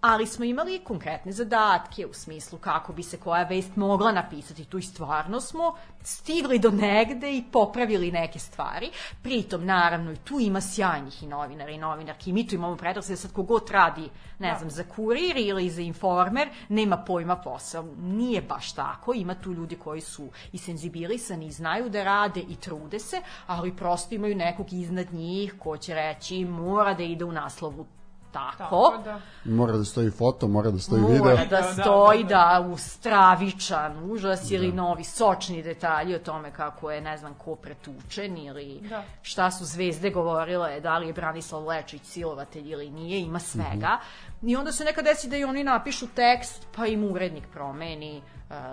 [0.00, 4.64] Ali smo imali konkretne zadatke u smislu kako bi se koja vest mogla napisati.
[4.64, 8.90] Tu i stvarno smo stigli do negde i popravili neke stvari.
[9.22, 12.30] Pritom, naravno, i tu ima sjajnih i novinara i novinarki.
[12.30, 14.08] I mi tu imamo predrag da sad kogod radi,
[14.38, 17.84] ne znam, za kurir ili za informer, nema pojma posao.
[17.98, 19.14] Nije baš tako.
[19.14, 23.76] Ima tu ljudi koji su i senzibilisani i znaju da rade i trude se, ali
[23.76, 27.86] prosto imaju nekog iznad njih ko će reći mora da ide u naslovu
[28.32, 29.20] tako, Tako da.
[29.44, 31.36] Mora da stoji foto, mora da stoji mora video.
[31.36, 32.28] da Da, da, stoji da,
[32.62, 37.54] da, u stravičan užas ili novi sočni detalji o tome kako je ne znam ko
[37.56, 39.02] pretučen ili Da.
[39.22, 43.98] šta su zvezde govorile, da li je Branislav Lečić silovatelj ili nije, ima svega.
[44.42, 48.22] I onda se nekad desi da i oni napišu tekst, pa im urednik promeni e,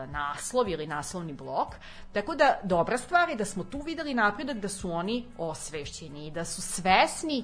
[0.07, 1.67] naslov ili naslovni blok.
[2.13, 6.31] Tako da, dobra stvar je da smo tu videli napredak da su oni osvešćeni i
[6.31, 7.43] da su svesni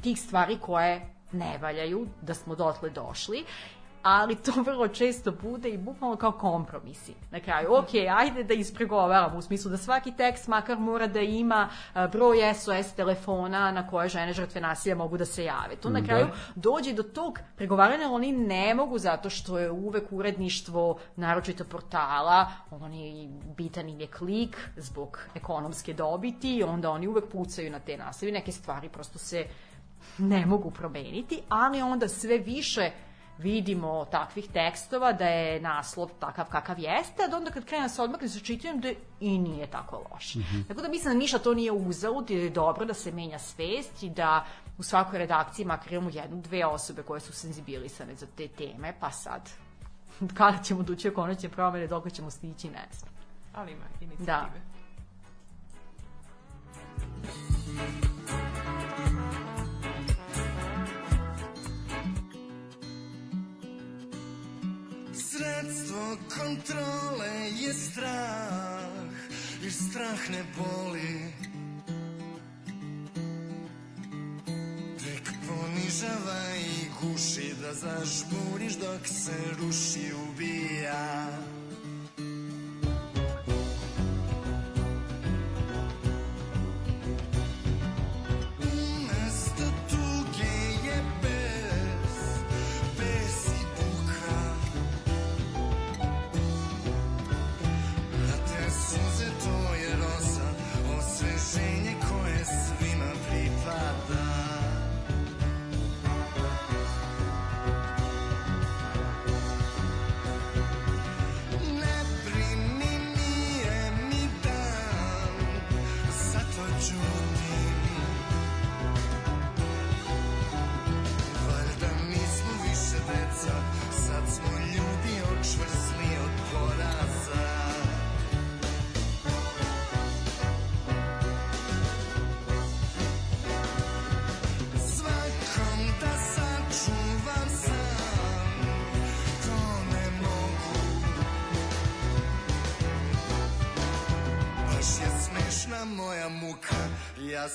[0.00, 3.44] tih stvari koje ne valjaju, da smo dotle došli
[4.02, 7.14] ali to vrlo često bude i bukvalno kao kompromisi.
[7.30, 11.68] Na kraju, ok, ajde da ispregovaramo u smislu da svaki tekst makar mora da ima
[12.12, 15.76] broj SOS telefona na koje žene žrtve nasilja mogu da se jave.
[15.76, 20.98] To na kraju dođe do tog pregovaranja, oni ne mogu zato što je uvek uredništvo
[21.16, 27.78] naročito portala, oni bitan im je klik zbog ekonomske dobiti onda oni uvek pucaju na
[27.78, 28.32] te naslove.
[28.32, 29.46] Neke stvari prosto se
[30.18, 32.90] ne mogu promeniti, ali onda sve više
[33.38, 37.88] vidimo takvih tekstova da je naslov takav kakav jeste, a da onda kad krene da
[37.88, 38.88] se odmakne sa čitanjem da
[39.20, 40.32] i nije tako loš.
[40.68, 43.38] Tako da mislim da ništa to nije uzalud i da je dobro da se menja
[43.38, 44.44] svest i da
[44.78, 49.10] u svakoj redakciji makar imamo jednu, dve osobe koje su senzibilisane za te teme, pa
[49.10, 49.50] sad
[50.38, 53.12] kada ćemo doći u konačne promene, dok ćemo stići, ne znam.
[53.54, 54.26] Ali ima inicijative.
[54.26, 54.72] Da.
[65.42, 68.92] Sredstvo kontrole je strah
[69.62, 71.32] Jer strah ne boli.
[75.02, 81.28] Tek ponižava i guši Da zažmuriš dok se ruši ubija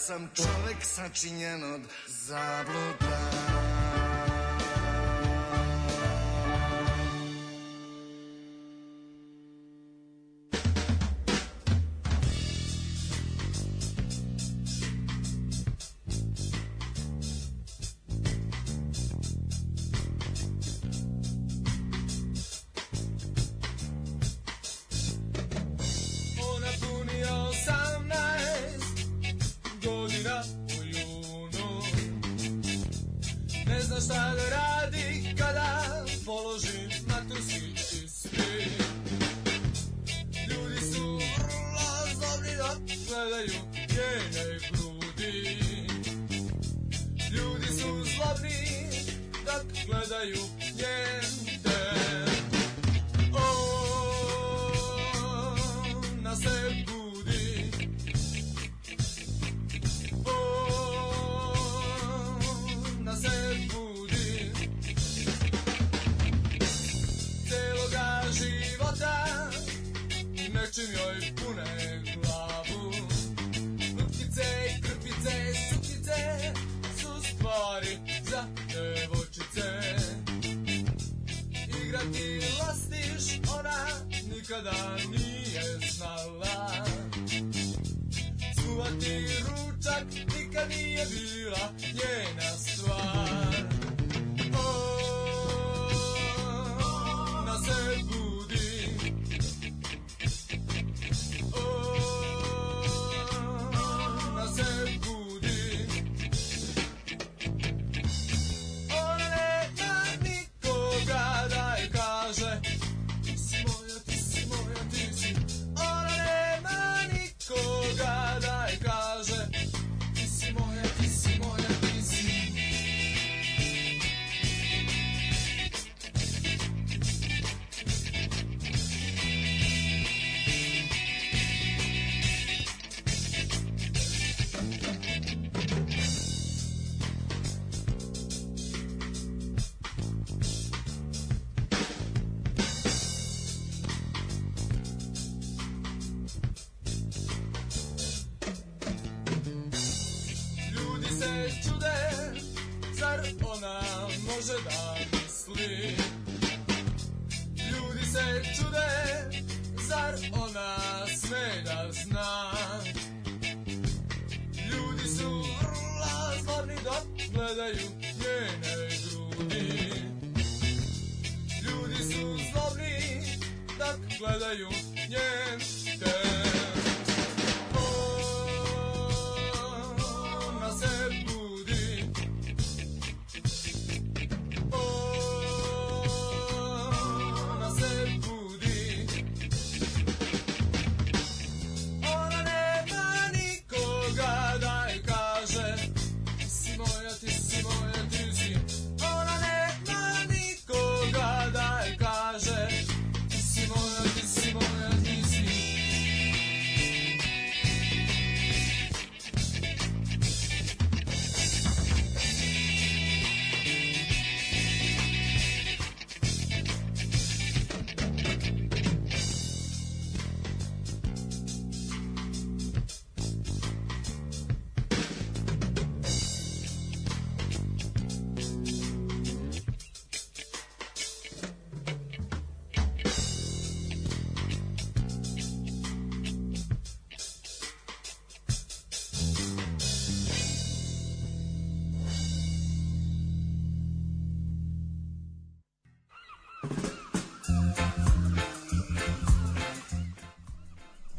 [0.08, 3.07] sam čovek sačinjen od zabluda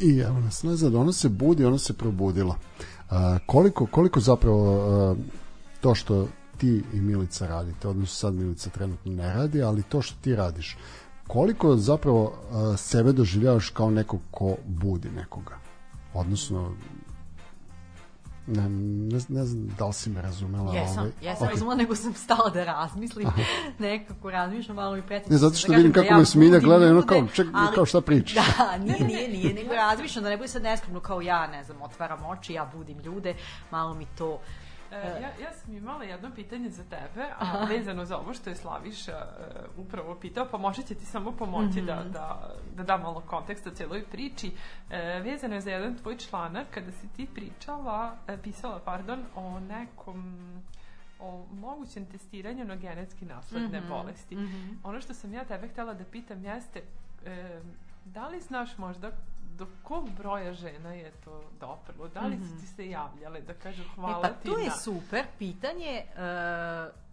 [0.08, 2.56] I evo nas nazad, ona se budi, ona se probudila.
[3.10, 5.14] A, koliko, koliko zapravo a,
[5.80, 10.16] to što ti i Milica radite, odnosno sad Milica trenutno ne radi, ali to što
[10.20, 10.76] ti radiš,
[11.26, 15.58] koliko zapravo a, sebe doživljavaš kao nekog ko budi nekoga?
[16.14, 16.74] Odnosno,
[18.48, 20.74] ne, ne, ne znam da li si me razumela.
[20.74, 21.10] Jesam, ovaj.
[21.22, 21.50] jesam Ok.
[21.50, 23.28] razumela, nego sam stala da razmislim,
[23.78, 25.32] nekako razmišljam malo i pretim.
[25.32, 28.34] Ne, zato što vidim kako me Smilja gleda i ono kao, ček, kao šta pričaš?
[28.58, 31.82] Da, nije, nije, nije, nego razmišljam da ne bude sad neskromno kao ja, ne znam,
[31.82, 33.34] otvaram oči, ja budim ljude,
[33.70, 34.40] malo mi to...
[34.92, 38.56] E, ja, ja sam imala jedno pitanje za tebe, a vezano za ovo što je
[38.56, 39.44] Slaviša e,
[39.76, 44.04] upravo pitao, pa možda će ti samo pomoći da, da, da da malo konteksta celoj
[44.04, 44.52] priči.
[44.90, 49.60] E, vezano je za jedan tvoj članak kada si ti pričala, e, pisala, pardon, o
[49.60, 50.38] nekom
[51.20, 54.36] o mogućem testiranju na genetski nasledne bolesti.
[54.84, 56.82] Ono što sam ja tebe htela da pitam jeste
[57.24, 57.60] e,
[58.04, 59.10] da li znaš možda
[59.58, 62.08] do kog broja žena je to doprlo?
[62.08, 64.74] Da li su ti se javljale da kažu hvala e, pa ti to je na...
[64.74, 66.02] super pitanje.
[66.14, 67.08] Uh,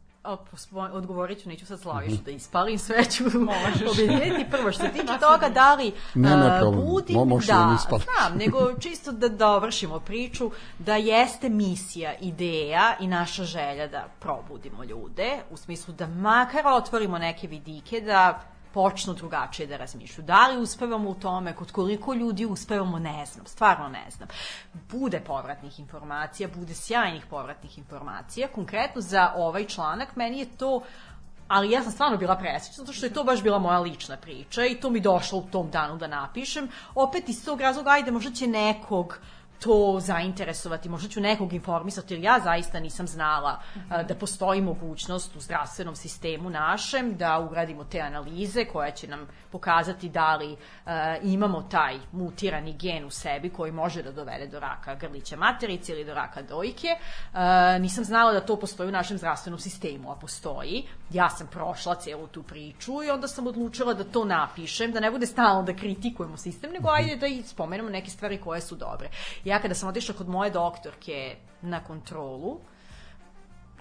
[0.94, 3.24] odgovorit ću, neću sad slavišu da ispalim, sve ću
[3.92, 4.52] objediniti.
[4.52, 6.86] Prvo, što se tiče toga da li Ne, ne a, problem.
[6.86, 13.08] budi, Mo- da da, znam, nego čisto da dovršimo priču, da jeste misija, ideja i
[13.08, 19.68] naša želja da probudimo ljude, u smislu da makar otvorimo neke vidike, da počnu drugačije
[19.68, 20.26] da razmišljaju.
[20.28, 24.28] Da li uspevamo u tome, kod koliko ljudi uspevamo, ne znam, stvarno ne znam.
[24.92, 28.48] Bude povratnih informacija, bude sjajnih povratnih informacija.
[28.48, 30.82] Konkretno za ovaj članak, meni je to
[31.48, 34.66] ali ja sam stvarno bila presrećna, zato što je to baš bila moja lična priča
[34.66, 36.70] i to mi došlo u tom danu da napišem.
[36.96, 39.20] Opet iz tog razloga, ajde, možda će nekog
[39.66, 45.36] to zainteresovati, možda ću nekog informisati, jer ja zaista nisam znala a, da postoji mogućnost
[45.36, 51.18] u zdravstvenom sistemu našem da uradimo te analize koja će nam pokazati da li a,
[51.24, 56.06] imamo taj mutirani gen u sebi koji može da dovede do raka grlića materice ili
[56.06, 56.88] do raka dojke.
[57.34, 60.84] A, nisam znala da to postoji u našem zdravstvenom sistemu, a postoji.
[61.10, 65.12] Ja sam prošla celu tu priču i onda sam odlučila da to napišem, da ne
[65.12, 69.10] bude stalno da kritikujemo sistem, nego ajde da i spomenemo neke stvari koje su dobre.
[69.44, 72.60] Ja kada sam otišla kod moje doktorke na kontrolu,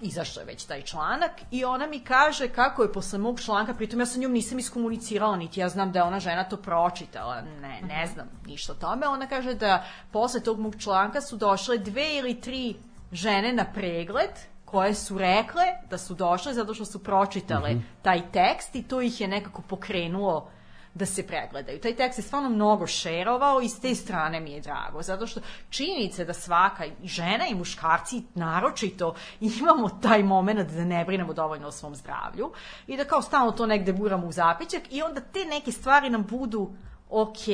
[0.01, 3.99] izašao je već taj članak i ona mi kaže kako je posle mog članka, pritom
[3.99, 7.81] ja sa njom nisam iskomunicirala, niti ja znam da je ona žena to pročitala, ne,
[7.87, 9.07] ne znam ništa o tome.
[9.07, 12.75] Ona kaže da posle tog mog članka su došle dve ili tri
[13.11, 14.31] žene na pregled
[14.65, 19.21] koje su rekle da su došle zato što su pročitale taj tekst i to ih
[19.21, 20.49] je nekako pokrenulo
[20.95, 21.79] da se pregledaju.
[21.79, 25.39] Taj tekst je stvarno mnogo šerovao i s te strane mi je drago, zato što
[25.69, 31.71] činjenice da svaka žena i muškarci naročito imamo taj moment da ne brinemo dovoljno o
[31.71, 32.51] svom zdravlju
[32.87, 36.23] i da kao stalno to negde buramo u zapećak i onda te neke stvari nam
[36.23, 36.71] budu
[37.15, 37.47] ok,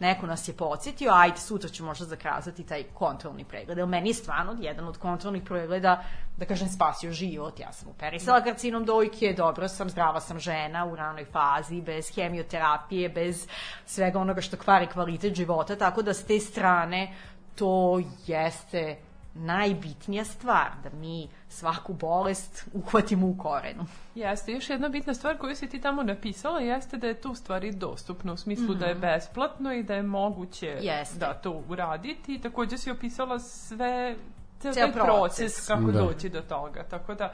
[0.00, 3.78] neko nas je podsjetio, ajde, sutra ću možda zakrazati taj kontrolni pregled.
[3.78, 6.04] Jer meni je stvarno jedan od kontrolnih pregleda,
[6.36, 7.60] da kažem, spasio život.
[7.60, 13.08] Ja sam operisala karcinom dojke, dobro sam, zdrava sam žena u ranoj fazi, bez hemioterapije,
[13.08, 13.46] bez
[13.86, 17.14] svega onoga što kvari kvalitet života, tako da s te strane
[17.54, 18.96] to jeste
[19.36, 23.86] najbitnija stvar, da mi svaku bolest uhvatimo u korenu.
[24.14, 27.34] Jeste, još jedna bitna stvar koju si ti tamo napisala jeste da je to u
[27.34, 30.84] stvari dostupno, u smislu da je besplatno i da je moguće Mhm.
[30.84, 31.18] Jeste.
[31.18, 32.38] da to uraditi.
[32.38, 34.16] Takođe si opisala sve,
[34.60, 35.66] ceo Ceo taj proces, proces.
[35.66, 36.00] kako Da.
[36.00, 36.82] doći do toga.
[36.82, 37.32] Tako da,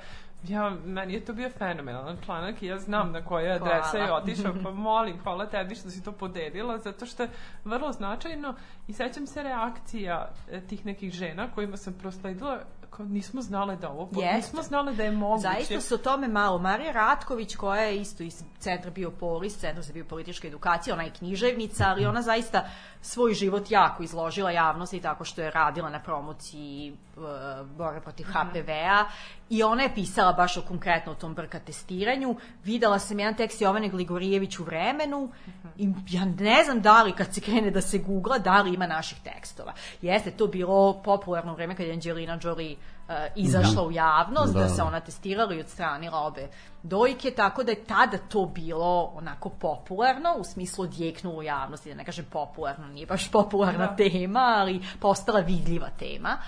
[0.48, 4.54] ja, meni je to bio fenomenalan članak i ja znam na koje adrese je otišao,
[4.62, 7.28] pa molim, hvala tebi što si to podelila, zato što je
[7.64, 8.54] vrlo značajno
[8.88, 12.58] i sećam se reakcija e, tih nekih žena kojima sam prosledila
[12.92, 14.36] kao nismo znale da ovo, Jeste.
[14.36, 15.42] nismo znale da je moguće.
[15.42, 16.58] Zaista se o tome malo.
[16.58, 21.84] Marija Ratković, koja je isto iz Centra Biopolis, Centra za biopolitičke edukacije, ona je književnica,
[21.88, 22.64] ali ona zaista
[23.00, 26.96] svoj život jako izložila javnosti tako što je radila na promociji
[27.76, 29.04] borbe protiv HPV-a
[29.50, 32.36] i ona je pisala baš o konkretno o tom brka testiranju.
[32.64, 35.30] Videla sam jedan tekst Jovane Gligorijević u vremenu
[35.78, 38.86] i ja ne znam da li kad se krene da se googla, da li ima
[38.86, 39.72] naših tekstova.
[40.02, 44.60] Jeste to bilo popularno u vreme kad je Angelina Jolie uh, izašla u javnost, da.
[44.60, 44.68] Da.
[44.68, 46.48] se ona testirala i odstranila obe
[46.82, 51.94] dojke, tako da je tada to bilo onako popularno, u smislu odjeknulo u javnosti, da
[51.94, 53.96] ne kažem popularno, nije baš popularna Da.
[53.96, 56.38] tema, ali postala vidljiva tema.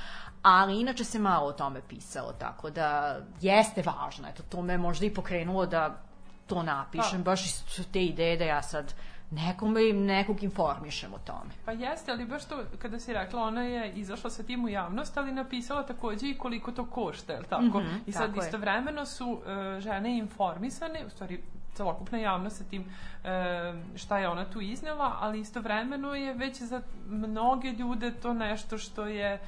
[0.45, 4.29] Ali inače se malo o tome pisalo, tako da jeste važno.
[4.29, 6.01] Eto, to me možda i pokrenulo da
[6.47, 7.31] to napišem, Pa.
[7.31, 8.95] baš iz te ideje da ja sad
[9.31, 11.51] nekome nekog informišem o tome.
[11.65, 15.17] Pa jeste, ali baš to, kada si rekla, ona je izašla sa tim u javnost,
[15.19, 17.81] ali napisala takođe i koliko to košta, je li tako?
[17.81, 18.47] Mhm, I sad tako je.
[18.47, 21.43] istovremeno su e, žene informisane, u stvari
[21.75, 22.85] celokupna javnost sa tim
[23.25, 28.79] e, šta je ona tu iznela, ali istovremeno je već za mnoge ljude to nešto
[28.79, 29.41] što je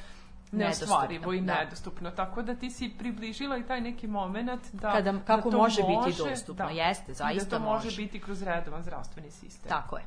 [0.56, 1.64] neostvarivo i Nedostupno, da.
[1.64, 2.10] nedostupno.
[2.10, 5.82] Tako da ti si približila i taj neki moment da, Kada- da kako to može
[5.82, 6.68] biti dostupno.
[6.68, 7.96] Jeste, i da zaista to može može.
[7.96, 9.68] biti kroz redovan zdravstveni sistem.
[9.68, 10.04] Tako je.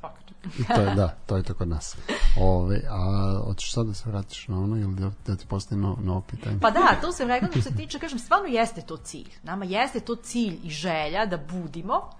[0.00, 0.68] Svaka čast.
[0.74, 1.96] to je, da, to je to kod nas.
[2.40, 5.96] Ove, a hoćeš sad da se vratiš na ono ili da, da ti postaje no,
[6.02, 6.58] novo pitanje?
[6.60, 9.30] Pa da, to sam rekla što se tiče, kažem, stvarno jeste to cilj.
[9.42, 12.10] Nama jeste to cilj i želja da budimo.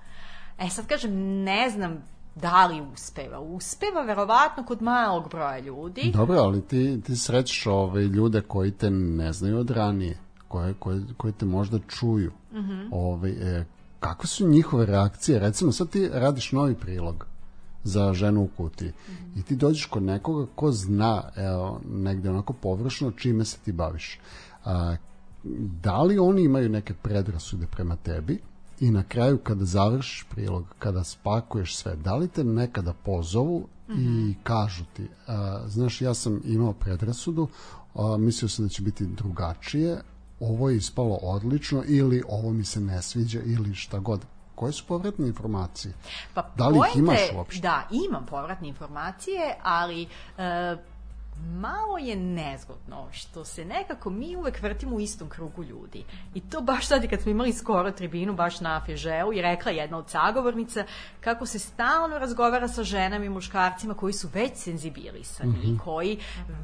[0.58, 1.10] E sad kažem,
[1.42, 3.40] ne znam da li uspeva.
[3.40, 6.12] Uspeva verovatno kod malog broja ljudi.
[6.14, 10.18] Dobro, ali ti, ti srećeš ove ljude koji te ne znaju od ranije,
[10.48, 12.32] koje, koje, koji te možda čuju.
[12.52, 12.88] Mm -hmm.
[12.92, 13.64] ove, e,
[14.00, 15.38] kakve su njihove reakcije?
[15.38, 17.26] Recimo, sad ti radiš novi prilog
[17.84, 19.40] za ženu u kutiji mm -hmm.
[19.40, 24.20] i ti dođeš kod nekoga ko zna evo, negde onako površno čime se ti baviš.
[24.64, 24.96] A,
[25.82, 28.38] da li oni imaju neke predrasude prema tebi
[28.80, 33.68] i na kraju kada završiš prilog, kada spakuješ sve, da li te nekada pozovu
[33.98, 37.48] i kažu ti, a, znaš, ja sam imao predrasudu,
[37.94, 40.00] a, mislio sam da će biti drugačije,
[40.40, 44.20] ovo je ispalo odlično ili ovo mi se ne sviđa ili šta god.
[44.54, 45.94] Koje su povratne informacije?
[46.34, 47.60] Pa Da li ih poenta imaš uopšte?
[47.60, 50.02] Da, imam povratne informacije, ali
[50.38, 50.76] e,
[51.36, 56.04] malo je nezgodno što se nekako mi uvek vrtimo u istom krugu ljudi.
[56.34, 59.98] I to baš sad kad smo imali skoro tribinu baš na Fežeu i rekla jedna
[59.98, 60.84] od sagovornica
[61.20, 66.18] kako se stalno razgovara sa ženama i muškarcima koji su već senzibilisani i koji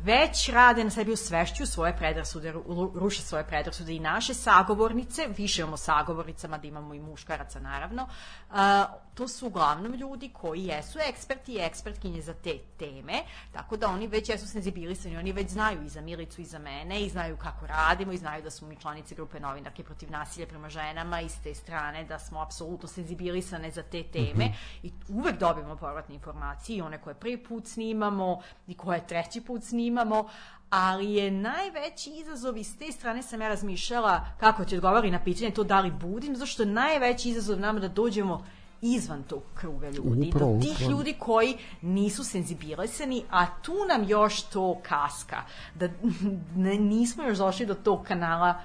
[0.05, 5.63] već rade na sebi osvešćuju svoje predrasude, ru- ruše svoje predrasude i naše sagovornice, više
[5.63, 8.09] imamo sagovornicama da imamo i muškaraca naravno,
[8.51, 8.85] a,
[9.19, 14.07] to su uglavnom ljudi koji jesu eksperti i ekspertkinje za te teme, tako da oni
[14.07, 17.67] već jesu senzibilisani, oni već znaju i za Milicu i za mene i znaju kako
[17.67, 21.39] radimo i znaju da smo mi članice grupe novinarke protiv nasilja prema ženama i s
[21.43, 24.53] te strane da smo apsolutno senzibilisane za te teme
[24.83, 29.65] i uvek dobijemo povratne informacije i one koje prvi put snimamo i koje treći put
[29.65, 30.29] snimamo,
[30.71, 35.25] ali je najveći izazov i s te strane sam ja razmišljala kako ti odgovori na
[35.25, 38.45] pitanje to da li budim, zašto je najveći izazov nama da dođemo
[38.83, 40.91] izvan tog kruga ljudi, Upravo, do tih upravo.
[40.91, 45.43] ljudi koji nisu senzibilisani, a tu nam još to kaska,
[45.75, 45.89] da
[46.57, 48.61] ne, nismo još došli do tog kanala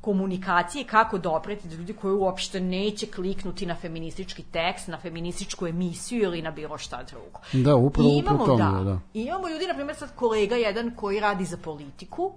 [0.00, 6.22] komunikacije kako dopreti do ljudi koji uopšte neće kliknuti na feministički tekst, na feminističku emisiju
[6.22, 7.40] ili na bilo šta drugo.
[7.52, 9.00] Da, upravo, I upravo imamo, tome, da, da.
[9.14, 12.32] Imamo ljudi, na primjer sad kolega jedan koji radi za politiku,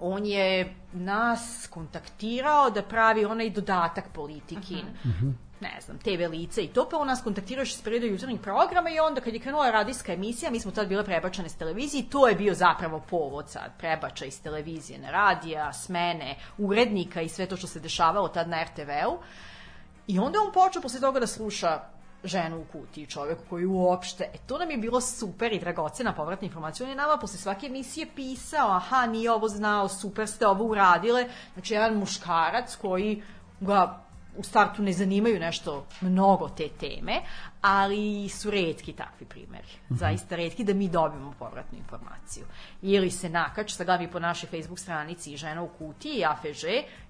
[0.00, 4.84] on je nas kontaktirao da pravi onaj dodatak politikin.
[5.60, 8.90] Ne znam, TV lice i to, pa on nas kontaktirao još iz perioda jutarnjih programa
[8.90, 12.10] i onda kad je krenula radijska emisija, mi smo tad bile prebačane s televizije i
[12.10, 17.46] to je bio zapravo povod sad, prebača iz televizije na radija, smene, urednika i sve
[17.46, 19.18] to što se dešavalo tad na RTV-u.
[20.06, 21.80] I onda on počeo posle toga da sluša
[22.24, 26.46] ženu u kutiji, čovek koji uopšte, e to nam je bilo super i dragocena povratna
[26.46, 26.84] informacija.
[26.84, 31.28] On je nama posle svake emisije pisao, aha, nije ovo znao, super ste ovo uradile.
[31.54, 33.22] Znači, jedan muškarac koji
[33.60, 34.05] ga
[34.38, 37.22] u startu ne zanimaju nešto mnogo te teme,
[37.60, 39.68] ali su redki takvi primeri.
[39.90, 42.44] Zaista redki da mi dobijemo povratnu informaciju.
[42.82, 46.64] Ili se nakač, sad gledam i po našoj Facebook stranici žena u kutiji, AFŽ,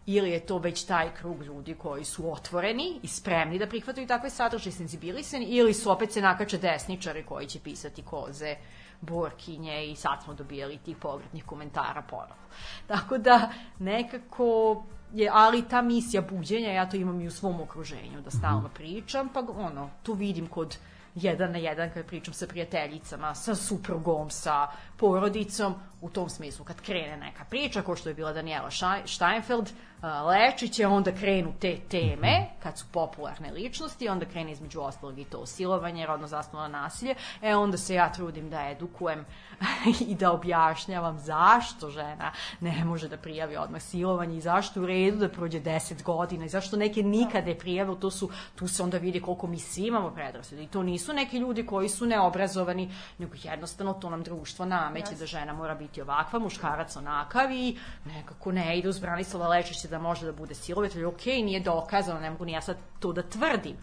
[0.06, 4.30] ili je to već taj krug ljudi koji su otvoreni i spremni da prihvataju takve
[4.30, 8.56] sadržaje, senzibilisani, ili su opet se nakače desničari koji će pisati koze,
[9.00, 12.46] borkinje i sad smo dobijali tih povratnih komentara ponovo.
[12.86, 18.20] Tako da nekako je, ali ta misija buđenja, ja to imam i u svom okruženju,
[18.20, 20.78] da stalno pričam, pa ono, tu vidim kod
[21.14, 24.66] jedan na jedan kad pričam sa prijateljicama, sa suprugom, sa
[24.96, 26.64] porodicom, u tom smislu.
[26.64, 28.70] Kad krene neka priča, ko što je bila Daniela
[29.06, 29.70] Steinfeld,
[30.02, 35.24] Lečić je onda krenu te teme, kad su popularne ličnosti, onda krene između ostalog i
[35.24, 39.24] to silovanje, rodno zasnovano nasilje, e onda se ja trudim da edukujem
[40.08, 45.16] i da objašnjavam zašto žena ne može da prijavi odmah silovanje i zašto u redu
[45.16, 48.98] da prođe 10 godina i zašto neke nikada ne prijave, to su, tu se onda
[48.98, 53.34] vidi koliko mi svi imamo predrasude i to nisu neki ljudi koji su neobrazovani, nego
[53.42, 58.78] jednostavno to nam društvo nameće da žena mora biti ovakva, muškarac onakav i nekako ne
[58.78, 62.52] ide uz Branislava Lečića da može da bude silovatelj, ok, nije dokazano, ne mogu ni
[62.52, 63.76] ja sad to da tvrdim,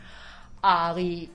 [0.61, 1.29] ali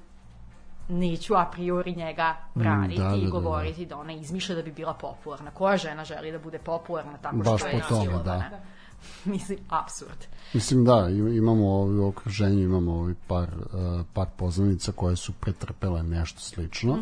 [0.89, 3.31] neću a priori njega braniti da, da, da, i da.
[3.31, 5.51] govoriti da ona izmišlja da bi bila popularna.
[5.51, 8.51] Koja žena želi da bude popularna tako Baš što je po tome, da.
[9.25, 10.27] Mislim, absurd.
[10.55, 15.33] Mislim da, im- imamo ovi u okruženju, imamo ovi par, uh, par poznanica koje su
[15.33, 16.99] pretrpele nešto slično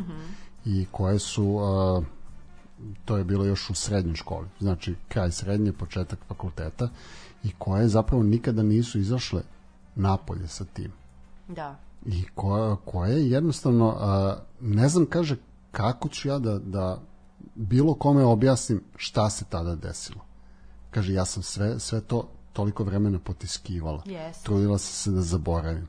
[0.65, 2.05] i koje su, uh,
[3.05, 6.89] to je bilo još u srednjoj školi, znači kraj srednje, početak fakulteta
[7.45, 9.43] i koje zapravo nikada nisu izašle
[9.95, 10.93] napolje sa tim.
[11.49, 11.77] Da.
[12.07, 15.37] i koja, koje jednostavno a, ne znam kaže
[15.71, 17.01] kako ću ja da, da
[17.55, 20.21] bilo kome objasnim šta se tada desilo
[20.91, 24.45] kaže ja sam sve, sve to toliko vremena potiskivala Jeste.
[24.45, 25.89] trudila sam se da zaboravim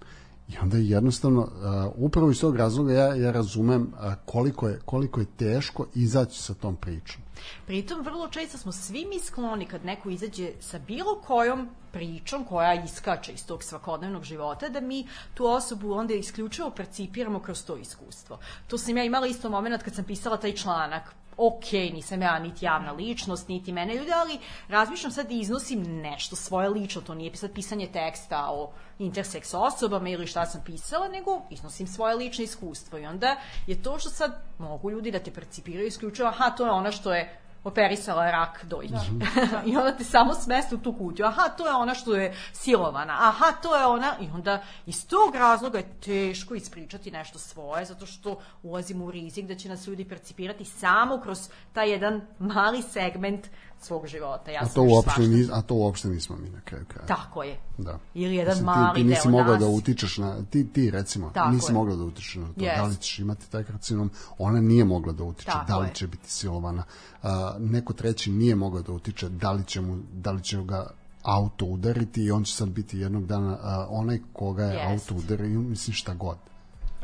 [0.49, 4.79] i onda je jednostavno a, upravo iz tog razloga ja, ja razumem a, koliko, je,
[4.85, 7.21] koliko je teško izaći sa tom pričom
[7.65, 12.73] Pritom, vrlo često smo svi mi skloni kad neko izađe sa bilo kojom pričom koja
[12.73, 18.39] iskače iz tog svakodnevnog života, da mi tu osobu onda isključivo percipiramo kroz to iskustvo.
[18.67, 22.65] To sam ja imala isto moment kad sam pisala taj članak ok, nisam ja niti
[22.65, 27.35] javna ličnost, niti mene ljudi, ali razmišljam sad i iznosim nešto svoje lično, to nije
[27.35, 32.97] sad pisanje teksta o interseks osobama ili šta sam pisala, nego iznosim svoje lično iskustvo.
[32.97, 33.35] I onda
[33.67, 37.13] je to što sad mogu ljudi da te percipiraju isključivo, aha, to je ona što
[37.13, 38.93] je operisala rak dojke.
[39.69, 41.25] I onda te samo smeste u tu kutiju.
[41.25, 43.17] Aha, to je ona što je silovana.
[43.19, 44.15] Aha, to je ona...
[44.21, 49.45] I onda iz tog razloga je teško ispričati nešto svoje, zato što ulazimo u rizik
[49.45, 53.47] da će nas ljudi percipirati samo kroz taj jedan mali segment
[53.81, 54.51] svog života.
[54.51, 57.07] Ja A to, uopšte, nis, a to uopšte nismo mi na kraju kraja.
[57.07, 57.57] Tako je.
[57.77, 57.99] Da.
[58.13, 59.59] Ili jedan Mislim, mali ti, ti nisi nas.
[59.59, 61.73] da utičeš na, ti, ti recimo, Tako nisi je.
[61.73, 62.77] mogla da utičeš na to, Jest.
[62.77, 65.93] da li ćeš imati taj karcinom, ona nije mogla da utiče, Tako da li je.
[65.93, 66.83] će biti silovana,
[67.23, 70.89] a, neko treći nije mogao da utiče, da li će, mu, da li će ga
[71.23, 75.11] auto udariti i on će sad biti jednog dana a, onaj koga je Jest.
[75.11, 76.37] auto udario, mislim šta god.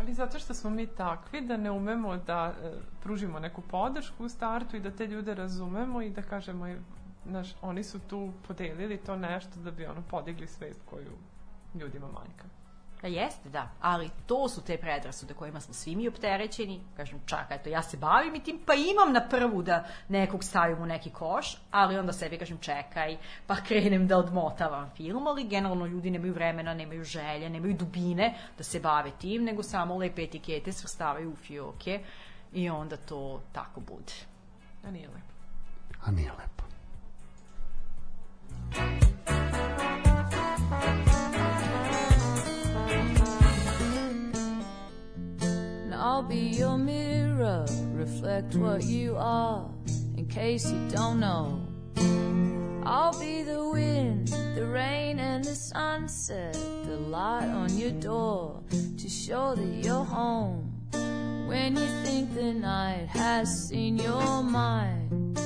[0.03, 2.71] Ali zato što smo mi takvi da ne umemo da e,
[3.03, 6.77] pružimo neku podršku u startu i da te ljude razumemo i da kažemo, e,
[7.25, 11.11] znaš, oni su tu podelili to nešto da bi ono podigli svest koju
[11.75, 12.62] ljudima manjka.
[13.03, 13.69] Da jeste, da.
[13.81, 16.81] Ali to su te predrasude kojima smo svi mi opterećeni.
[16.97, 20.81] Kažem, čak, eto, ja se bavim i tim, pa imam na prvu da nekog stavim
[20.81, 25.85] u neki koš, ali onda sebi kažem, čekaj, pa krenem da odmotavam film, ali generalno
[25.85, 30.71] ljudi nemaju vremena, nemaju želje, nemaju dubine da se bave tim, nego samo lepe etikete
[30.71, 31.99] svrstavaju u fioke
[32.53, 34.13] i onda to tako bude.
[34.83, 35.33] A nije lepo.
[36.05, 36.63] A nije lepo.
[38.75, 39.32] And
[46.05, 49.69] I'll be your mirror, reflect what you are,
[50.17, 51.65] in case you don't know.
[52.85, 58.61] I'll be the wind, the rain, and the sunset, the light on your door
[58.97, 60.73] to show that you're home.
[61.47, 65.37] When you think the night has seen your mind,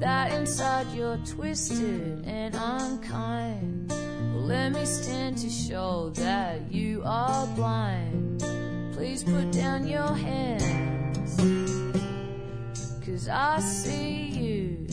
[0.00, 3.90] that inside you're twisted and unkind.
[3.90, 8.55] Well, let me stand to show that you are blind.
[8.96, 11.36] Please put down your hands,
[13.04, 14.86] cause I see you.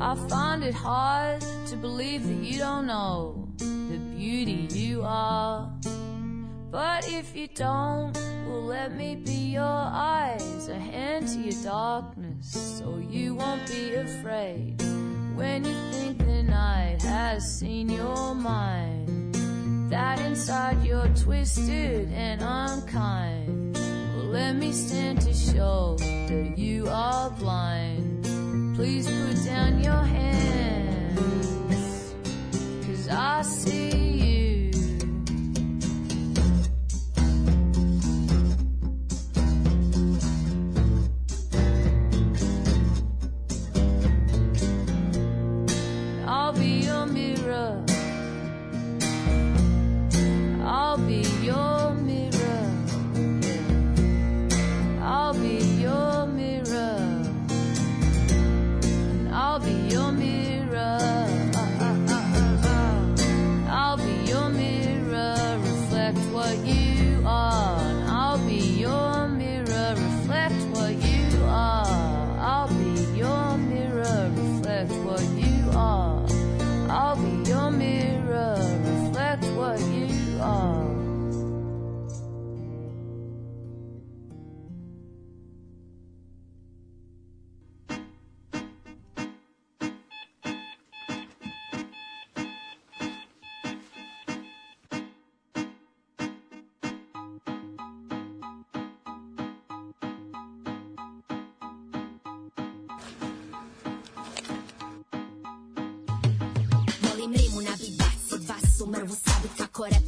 [0.00, 5.72] I find it hard to believe that you don't know the beauty you are.
[6.72, 8.16] But if you don't,
[8.46, 13.92] well, let me be your eyes, a hand to your darkness, so you won't be
[13.96, 14.80] afraid.
[15.34, 19.34] When you think the night has seen your mind,
[19.90, 23.76] that inside you're twisted and unkind.
[24.16, 28.24] Well, let me stand to show that you are blind.
[28.76, 31.34] Please put down your hands,
[32.86, 34.31] cause I see you.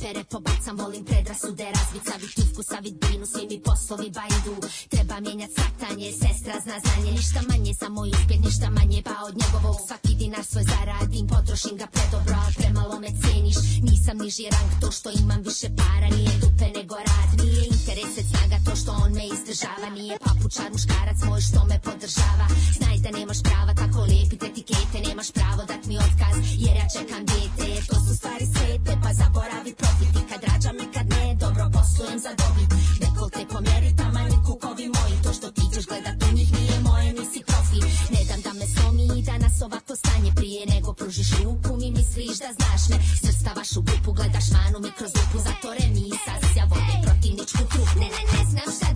[0.05, 4.55] Repere pobacam, volim predrasude razbit Savit njivku, savit binu, svi mi poslovi bajdu.
[4.93, 9.35] Treba mijenjat satanje, sestra zna znanje Ništa manje za moj uspjeh, ništa manje Pa od
[9.43, 13.59] njegovog svaki dinar svoj zaradim Potrošim ga predobro, al premalo me ceniš.
[13.89, 18.57] Nisam niži rang, to što imam više para Nije dupe nego rad, nije interes snaga
[18.67, 22.47] To što on me izdržava, nije papučar muškarac moj što me podržava.
[22.79, 26.35] Znaj da nemaš prava, tako lijepit etikete Nemaš pravo dat mi otkaz,
[26.65, 27.67] jer ja čekam dijete.
[27.91, 32.33] To su stvari svete, pa zaboravi profiti Kad rađam i kad ne, dobro poslujem za
[32.41, 32.71] dobit.
[33.01, 35.17] Dekolte pomjeri, taman kukovi moji.
[35.25, 37.81] To što ti ćeš gledat u njih nije moje, nisi profi.
[38.15, 42.37] Ne dam da me slomi i danas ovako stanje Prije nego pružiš ruku mi misliš
[42.45, 42.97] da znaš me.
[43.23, 46.07] Svrstavaš u grupu, gledaš manu mi kroz lupu Zato remi.
[46.25, 47.95] Sasja vode protivničku trupu.
[48.01, 48.94] Ne, ne, ne znam šta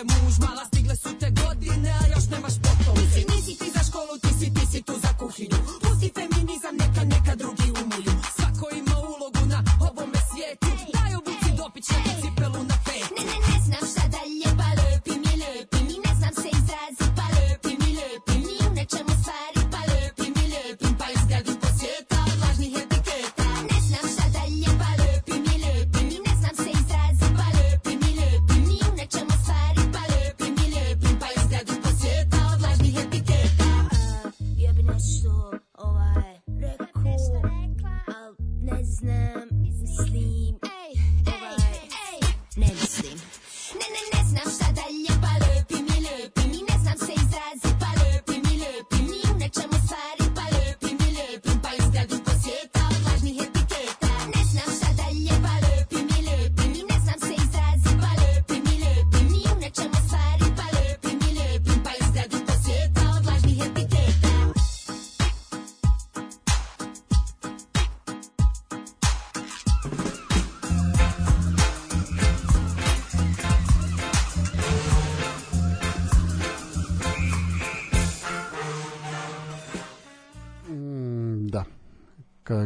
[0.00, 0.69] a gdje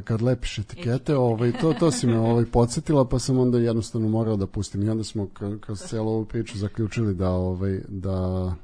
[0.04, 4.36] Kad, lepiš etikete, ovaj, to, to si me ovaj, podsjetila, pa sam onda jednostavno morao
[4.36, 4.82] da pustim.
[4.82, 8.54] I onda smo kr- kroz celu ovu priču zaključili da, ovaj, da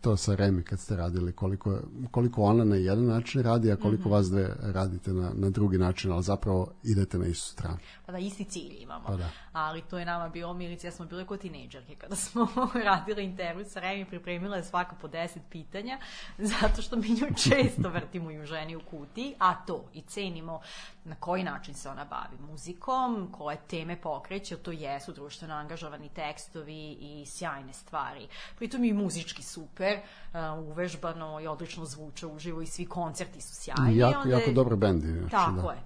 [0.00, 1.78] to sa Remi kad ste radili, koliko,
[2.10, 6.12] koliko ona na jedan način radi, a koliko vas dve radite na, na drugi način,
[6.12, 7.78] ali zapravo idete na istu stranu.
[8.06, 9.04] Pa da, isti cilj imamo.
[9.06, 9.30] Pa da.
[9.52, 12.48] Ali to je nama bilo, Milici, ja smo bile kod tinejdžerke kada smo
[12.84, 15.98] radile intervju sa Remi, pripremila je svaka po deset pitanja,
[16.58, 20.60] zato što mi nju često vrtimo i u ženi u kutiji, a to i cenimo
[21.04, 26.96] na koji način se ona bavi muzikom, koje teme pokreće, to jesu društveno angažovani tekstovi
[27.00, 28.28] i sjajne stvari.
[28.56, 33.94] Pritom i muzički super, uh, uvežbano i odlično zvuče uživo i svi koncerti su sjajni.
[33.94, 35.04] I jako, onda jako dobar bend.
[35.04, 35.72] je, Znači, tako da.
[35.72, 35.82] je.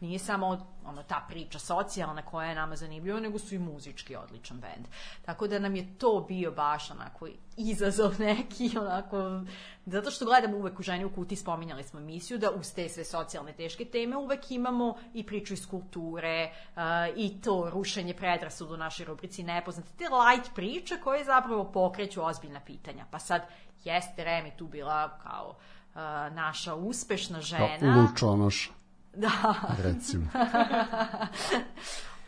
[0.00, 4.60] Nije samo ono, ta priča socijalna koja je nama zanimljiva, nego su i muzički odličan
[4.60, 4.86] bend.
[5.22, 9.42] Tako da nam je to bio baš onako izazov neki, onako,
[9.86, 13.04] zato što gledamo uvek u ženi u kuti, spominjali smo emisiju, da uz te sve
[13.04, 16.82] socijalne teške teme uvek imamo i priču iz kulture, uh,
[17.16, 22.60] i to rušenje predrasudu u našoj rubrici nepoznate, te light priče koje zapravo pokreću ozbiljna
[22.60, 23.04] pitanja.
[23.10, 23.42] Pa sad,
[23.84, 26.00] jeste Remi tu bila kao uh,
[26.34, 27.78] naša uspešna žena.
[27.94, 28.70] Kao Lučonoš,
[29.22, 29.54] Da.
[29.82, 30.26] recimo.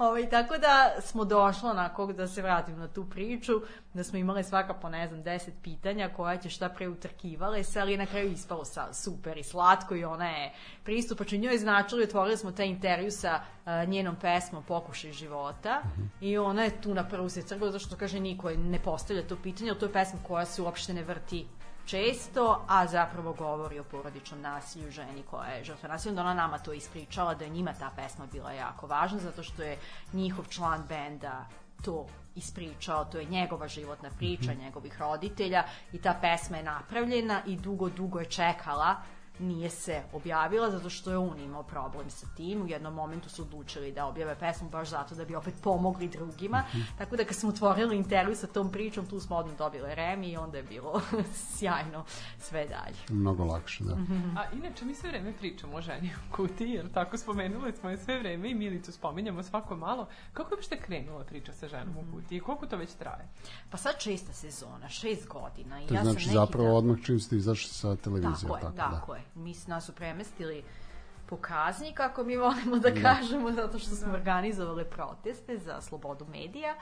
[0.01, 3.53] Ovaj, tako da smo došli onako, da se vratim na tu priču,
[3.95, 7.80] da smo imali svaka po, ne znam, deset pitanja koja će šta pre utrkivale se,
[7.80, 10.53] ali je na kraju ispalo sa super i slatko i ona je
[10.84, 11.38] pristupačna.
[11.38, 15.82] Njoj je značilo i otvorili smo taj intervju sa uh, njenom pesmom Pokušaj života
[16.20, 19.70] i ona je tu na prvu se crgla, zašto kaže niko ne postavlja to pitanje,
[19.70, 21.47] ali to je pesma koja se uopšte ne vrti
[21.91, 26.11] često, a zapravo govori o porodičnom nasilju ženi koja je žrtva nasilja.
[26.12, 29.62] Onda ona nama to ispričala da je njima ta pesma bila jako važna, zato što
[29.62, 29.78] je
[30.12, 31.47] njihov član benda
[31.84, 37.57] to ispričao, to je njegova životna priča, njegovih roditelja i ta pesma je napravljena i
[37.57, 38.97] dugo, dugo je čekala
[39.41, 42.62] nije se objavila zato što je on imao problem sa tim.
[42.62, 46.62] U jednom momentu su odlučili da objave pesmu baš zato da bi opet pomogli drugima.
[46.99, 50.36] Tako da kad smo otvorili intervju sa tom pričom, tu smo odmah dobile Remi i
[50.36, 51.01] onda je bilo
[51.57, 52.05] sjajno
[52.38, 52.97] sve dalje.
[53.20, 53.97] Mnogo lakše, da.
[54.36, 57.99] A inače mi sve vreme pričamo o ženi u kutiji, jer tako spomenuli smo je
[57.99, 60.07] sve vreme i Milicu spominjamo svako malo.
[60.32, 63.28] Kako je uopšte krenula priča sa ženom u kutiji i koliko to već traje?
[63.70, 65.82] Pa sad česta sezona, šest godina.
[65.82, 68.49] I To ja sam znači neki zapravo dan- odmah čim ste izašli sa televizije.
[68.49, 69.18] Tako je, tako, tako da.
[69.18, 69.24] je.
[69.35, 70.64] Mi nas su premestili
[71.26, 76.74] po kazni, kako mi volimo da kažemo, zato što smo organizovali proteste za slobodu medija.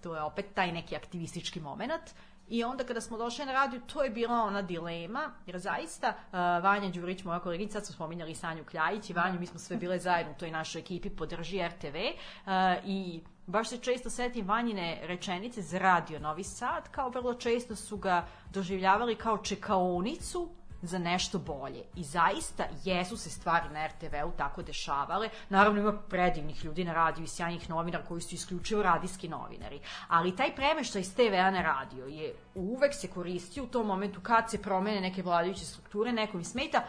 [0.00, 2.02] To je opet taj neki aktivistički moment.
[2.48, 6.32] I onda kada smo došli na radio, to je bila ona dilema, jer zaista uh,
[6.64, 9.98] Vanja Đurić, moja koleginica, sad smo spominjali Sanju Kljajić i Vanju, mi smo sve bile
[9.98, 12.52] zajedno u toj našoj ekipi Podrži RTV uh,
[12.84, 17.96] i baš se često setim Vanjine rečenice za radio Novi Sad, kao vrlo često su
[17.96, 20.48] ga doživljavali kao čekaonicu
[20.82, 21.84] za nešto bolje.
[21.96, 25.28] I zaista jesu se stvari na RTV-u tako dešavale.
[25.48, 29.80] Naravno ima predivnih ljudi na radiju i sjajnih novinara koji su isključivo radijski novinari.
[30.08, 34.50] Ali taj premeštaj iz TV-a na radio je uvek se koristio u tom momentu kad
[34.50, 36.82] se promene neke vladajuće strukture, nekom smeta,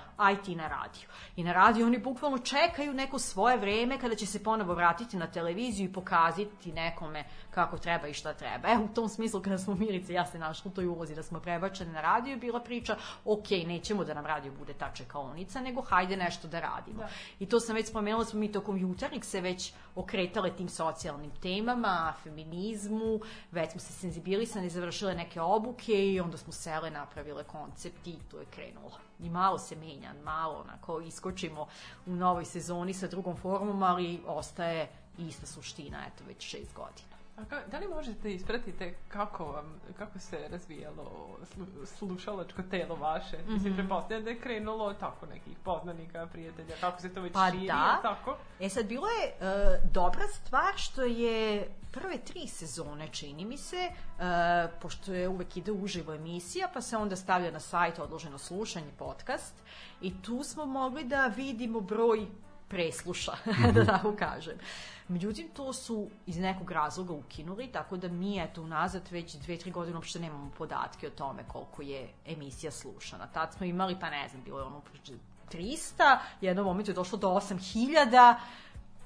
[0.45, 1.09] ti na radio.
[1.36, 5.28] I na radio oni bukvalno čekaju neko svoje vreme kada će se ponovo vratiti na
[5.28, 8.68] televiziju i pokazati nekome kako treba i šta treba.
[8.68, 11.24] E, u tom smislu kada smo Milice i ja se našli u toj ulozi da
[11.24, 12.95] smo prebačene na radio, je bila priča,
[13.26, 16.97] ok, nećemo da nam radio bude ta čekaonica, nego hajde nešto da radimo.
[16.97, 17.09] Da.
[17.39, 22.14] I to sam već spomenula, smo mi tokom jutarnjeg se već okretale tim socijalnim temama,
[22.24, 23.20] feminizmu,
[23.52, 28.39] već smo se senzibilisane, završile neke obuke i onda smo sele, napravile koncept i to
[28.39, 28.92] je krenulo.
[29.20, 31.68] I malo se menja, malo onako iskočimo
[32.06, 37.11] u novoj sezoni sa drugom formom, ali ostaje ista suština, eto, već šest godina.
[37.38, 43.38] A ka, da li možete ispratite kako, vam, kako se razvijalo slu, slušalačko telo vaše?
[43.38, 43.54] Mm -hmm.
[43.54, 47.68] Mislim, prepostavljam da je krenulo tako nekih poznanika, prijatelja, kako se to već Pa širi,
[47.68, 48.00] da.
[48.02, 48.38] tako?
[48.60, 53.90] E sad, bilo je uh, dobra stvar što je prve tri sezone, čini mi se,
[53.90, 54.24] uh,
[54.82, 59.56] pošto je uvek ide uživo emisija, pa se onda stavlja na sajt odloženo slušanje, podcast,
[60.02, 62.28] i tu smo mogli da vidimo broj
[62.72, 63.32] presluša,
[63.76, 64.57] da tako kažem.
[65.07, 69.72] Međutim, to su iz nekog razloga ukinuli, tako da mi, eto, unazad već dve, tri
[69.72, 73.28] godine uopšte nemamo podatke o tome koliko je emisija slušana.
[73.28, 74.82] Tad smo imali, pa ne znam, bilo je ono
[75.51, 78.36] 300, jednom momentu je došlo do 8000,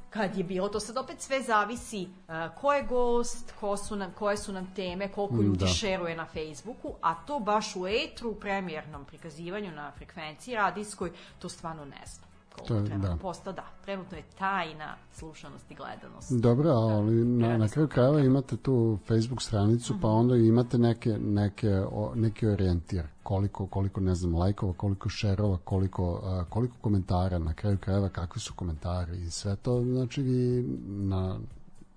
[0.10, 4.14] kad je bilo, to sad opet sve zavisi uh, ko je gost, ko su nam,
[4.18, 5.68] koje su nam teme, koliko ljudi Da.
[5.68, 11.50] šeruje na Facebooku, a to baš u etru, u premijernom prikazivanju na frekvenciji radijskoj, to
[11.50, 12.35] stvarno ne znam.
[12.56, 13.16] Koliko To trenutno da.
[13.22, 13.66] posta, da.
[13.86, 16.32] Trenutno je tajna slušanost i gledanost.
[16.32, 17.74] Dobro, ali na, na Prelazno.
[17.74, 23.04] kraju krajeva imate tu Facebook stranicu, pa onda imate neke, neke, o, neki orijentir.
[23.24, 28.40] Koliko, koliko, ne znam, lajkova, koliko šerova, koliko, a, koliko komentara, na kraju krajeva kakvi
[28.42, 31.40] su komentari i sve to, znači vi na,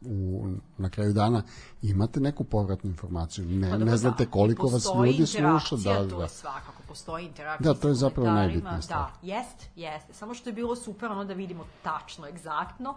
[0.00, 1.42] u, na kraju dana
[1.82, 3.44] imate neku povratnu informaciju.
[3.46, 4.30] Ne, Pa ne znate da.
[4.30, 5.76] koliko I vas ljudi sluša.
[5.76, 6.22] Da, To da.
[6.22, 9.00] je svakako, postoji interakcija Da, to je zapravo najbitnija stvar.
[9.00, 10.12] Da, jest, jeste.
[10.12, 12.94] Samo što je bilo super ono da vidimo tačno, egzaktno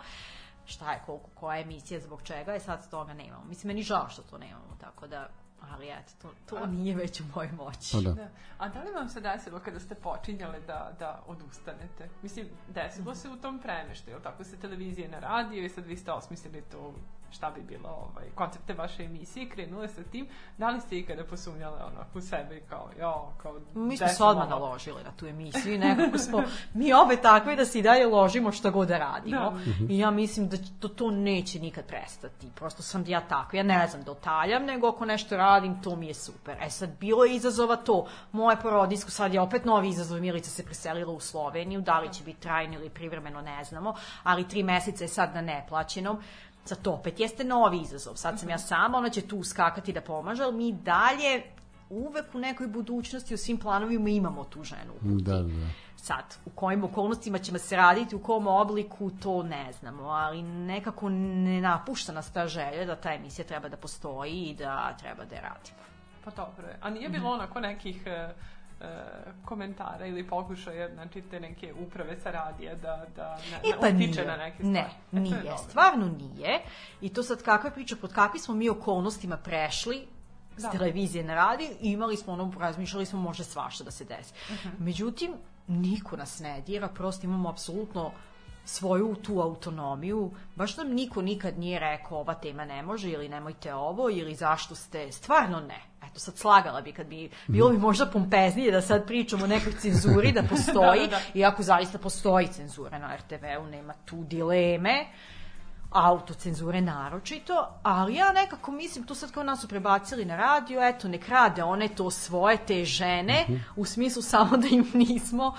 [0.66, 3.45] šta je, koliko, koja je emisija, zbog čega je, sad toga nemamo.
[3.45, 5.30] Mislim, meni žao što to nemamo, tako da,
[5.70, 7.91] ali eto, to, to nije već u mojoj moći.
[7.93, 8.14] Pa da.
[8.14, 8.30] Da.
[8.57, 12.09] A da li vam se desilo kada ste počinjale da, da odustanete?
[12.22, 15.97] Mislim, desilo se u tom premeštaju, jel tako se televizije na radio i sad vi
[15.97, 16.93] ste osmislili to
[17.32, 20.28] šta bi bilo ovaj, koncepte vaše emisije, krenule sa tim,
[20.58, 23.60] da li ste ikada posumnjale onako u sebe i kao, jo, kao...
[23.74, 24.60] Mi smo se odmah ovo?
[24.60, 28.52] naložili na tu emisiju i nekako smo mi obe takve da se i dalje ložimo
[28.52, 29.60] šta god da radimo.
[29.90, 32.48] I ja mislim da to, to neće nikad prestati.
[32.56, 33.58] Prosto sam ja tako.
[33.58, 36.58] Ja ne znam da otaljam, nego ako nešto radim, to mi je super.
[36.62, 38.08] E sad, bilo je izazova to.
[38.32, 40.22] Moje porodinsko, sad je opet novi izazov.
[40.22, 41.82] Milica se preselila u Sloveniju.
[41.82, 43.96] Da li će biti trajno ili privremeno, ne znamo.
[44.24, 46.18] Ali tri meseca je sad na neplaćenom.
[46.66, 48.16] Sad to opet jeste novi izazov.
[48.16, 51.43] Sad sam ja sama, ona će tu uskakati da pomaže, ali mi dalje
[51.89, 54.93] uvek u nekoj budućnosti u svim planovima imamo tu ženu.
[54.93, 55.22] kutiji.
[55.22, 55.68] Da, da.
[55.95, 61.09] Sad, u kojim okolnostima ćemo se raditi, u kom obliku, to ne znamo, ali nekako
[61.09, 65.36] ne napušta nas ta želja da ta emisija treba da postoji i da treba da
[65.36, 65.82] je radimo.
[66.26, 66.78] Pa dobro je.
[66.82, 68.34] A nije bilo onako nekih e,
[69.46, 73.94] komentara ili pokušaja, znači te neke uprave sa radija da, da ne, E pa ne
[73.94, 74.10] nije.
[74.10, 74.72] utiče na neke stvari?
[74.72, 75.58] Ne, E, nije.
[75.60, 76.62] Stvarno nije.
[77.02, 80.08] I to sad kakva priča, pod kakvim smo mi okolnostima prešli
[80.58, 80.70] s Da.
[80.70, 84.34] televizije na radio i imali smo ono, razmišljali smo može svašta da se desi.
[84.54, 84.84] Mhm.
[84.84, 85.32] Međutim,
[85.68, 88.12] niko nas ne dira, prosto imamo apsolutno
[88.66, 90.32] svoju tu autonomiju.
[90.56, 94.76] Baš nam niko nikad nije rekao ova tema ne može ili nemojte ovo ili zašto
[94.76, 95.80] ste, stvarno ne.
[96.12, 99.74] Eto sad slagala bi kad bi, bilo bi možda pompeznije da sad pričamo o nekoj
[99.74, 101.39] cenzuri da postoji, Da, da, da.
[101.39, 105.05] iako zaista postoji cenzura na RTV-u, nema tu dileme
[105.91, 111.07] autocenzure naročito, ali ja nekako mislim, tu sad kao nas su prebacili na radio, eto,
[111.07, 113.45] nek rade one to svoje, te žene,
[113.76, 115.55] u smislu samo da im nismo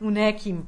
[0.00, 0.66] u nekim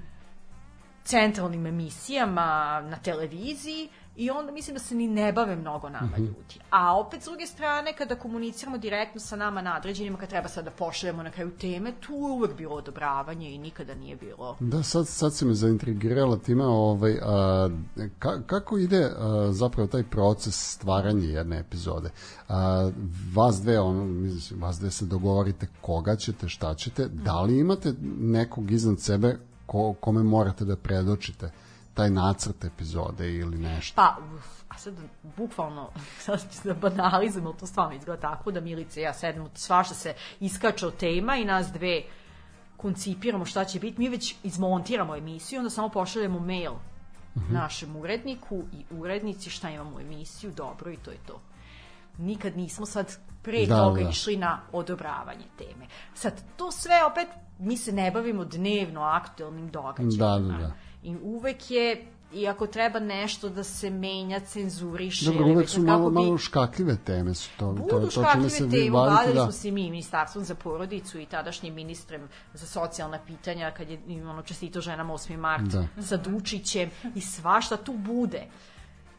[1.05, 3.89] centralnim emisijama na televiziji
[4.19, 6.61] i onda mislim da se ni ne bave mnogo nama ljudi.
[6.71, 10.71] A opet s druge strane, kada komuniciramo direktno sa nama nadređenima, kad treba sad da
[10.71, 15.09] pošaljemo na kraju teme, tu je uvek bilo odobravanje i nikada nije bilo Da, sad,
[15.09, 17.71] sad si me zaintrigirala time, ovaj, a,
[18.19, 22.11] ka, kako ide a, zapravo taj proces stvaranja jedne epizode?
[22.49, 22.91] A,
[23.35, 27.95] vas dve, ono, mislim, vas dve se dogovorite koga ćete, šta ćete, da li imate
[28.19, 31.51] nekog iznad sebe ko, kome morate da predočite
[31.99, 33.96] taj nacrt epizode ili nešto?
[33.96, 34.94] Pa, uf, a sad
[35.36, 35.90] bukvalno,
[36.24, 39.94] sad ću da banalizujem, ali to stvarno izgleda tako da Milica i ja sedemo, svašta
[39.94, 42.03] se iskače od tema i nas dve
[42.76, 46.72] koncipiramo šta će biti, mi već izmontiramo emisiju, onda samo pošaljemo mail
[47.51, 51.40] našem uredniku i urednici šta imamo u emisiju, dobro i to je to.
[52.18, 54.09] Nikad nismo sad pre Da, toga da.
[54.09, 55.86] išli na odobravanje teme.
[56.14, 57.28] Sad, to sve opet,
[57.59, 60.38] mi se ne bavimo dnevno aktuelnim događajima.
[60.38, 60.72] Da, da, da.
[61.09, 65.25] I uvek je, i ako treba nešto da se menja, cenzuriše.
[65.25, 67.67] Dobro, uvek su malo, bi- malo škakljive teme su to.
[67.67, 69.43] to, Budu to čime škakljive se teme, bavili da.
[69.43, 72.23] smo se mi ministarstvom za porodicu i tadašnjim ministrem
[72.55, 75.37] za socijalna pitanja kad je ono čestito ženama 8.
[75.37, 75.87] mart Da.
[76.03, 78.47] sa Dučićem i svašta tu bude.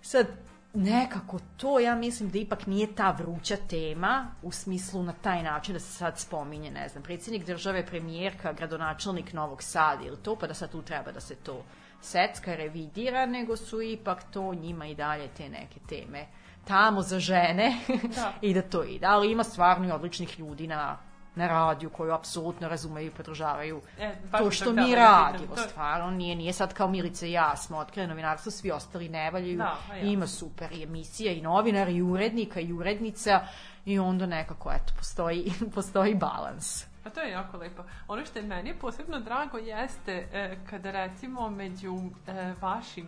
[0.02, 0.28] Sad,
[0.74, 5.74] nekako to ja mislim da ipak nije ta vruća tema u smislu na taj način
[5.74, 10.48] da se sad spominje, ne znam, predsjednik države, premijerka, gradonačelnik Novog Sada ili to, pa
[10.48, 11.64] da sad tu treba da se to
[12.02, 16.26] secka, revidira, nego su ipak to njima i dalje te neke teme
[16.66, 17.78] tamo za žene
[18.16, 18.34] Da.
[18.48, 19.06] i da to ide.
[19.06, 20.98] Ali ima stvarno i odličnih ljudi na
[21.36, 25.56] na radiju koji apsolutno razumeju i podržavaju E, to što mi da radimo.
[25.56, 29.32] to Stvarno nije, nije sad kao Milica i ja smo otkrili novinarstvo, svi ostali ne
[29.32, 29.58] valjaju.
[29.58, 30.04] Da, pa ja.
[30.04, 33.42] Ima super i emisija i novinara i urednika i urednica
[33.86, 36.86] i onda nekako eto postoji, postoji balans.
[37.10, 37.84] A to je jako lepo.
[38.08, 41.96] Ono što je meni posebno drago jeste e, kada recimo među
[42.28, 43.08] e, vašim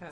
[0.00, 0.10] e,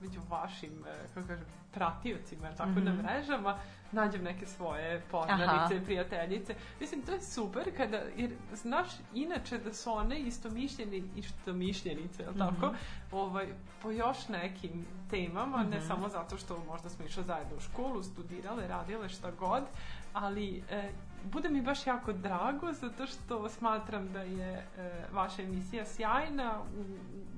[0.00, 3.58] među vašim, e, kako kažem, pratiocima, tako, na mrežama,
[3.92, 5.84] nađem neke svoje poznanice, Aha.
[5.84, 6.54] prijateljice.
[6.80, 12.74] Mislim, to je super kada, jer znaš inače da su one istomišljeni istomišljenice, jel tako,
[13.12, 13.46] ovaj,
[13.82, 18.68] po još nekim temama, ne samo zato što možda smo išli zajedno u školu, studirale,
[18.68, 19.62] radile šta god,
[20.12, 20.90] ali e,
[21.24, 26.84] bude mi baš jako drago zato što smatram da je e, vaša emisija sjajna u,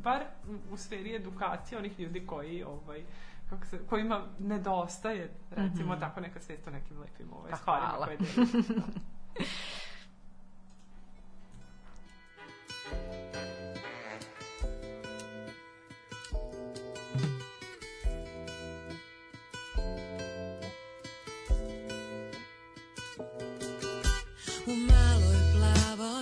[0.02, 3.02] bar u, u sferi edukacije onih ljudi koji ovaj
[3.50, 8.16] kako se, kojima nedostaje recimo tako neka svest o nekim lepim ovaj, Pa stvarima koje
[8.16, 8.58] delite.
[8.58, 9.42] U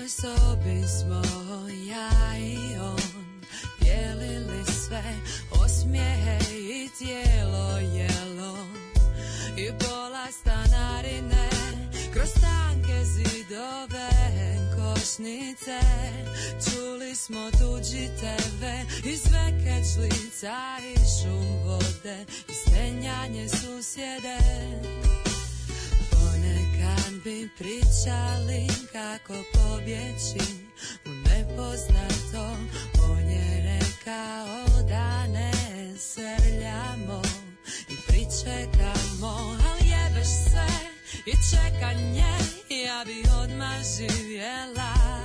[0.08, 1.22] plavoj sobi smo
[1.88, 3.42] ja i on
[3.80, 5.02] Dijelili sve
[5.64, 8.58] osmijehe i tijelo jelo.
[9.56, 11.48] I pola stanarine
[12.12, 14.10] kroz tanke zidove
[14.76, 15.80] košnice.
[16.64, 24.38] Čuli smo tuđi tebe i sve kečlica i šum vode I stenjanje susjede
[27.24, 30.52] bi pričali kako pobjeći
[31.06, 32.56] u nepoznato.
[33.10, 35.52] On je rekao da ne
[35.98, 37.22] srljamo
[37.88, 40.68] i pričekamo Ali jebeš sve
[41.26, 42.38] i čekanje.
[42.86, 45.17] Ja bi odmah živjela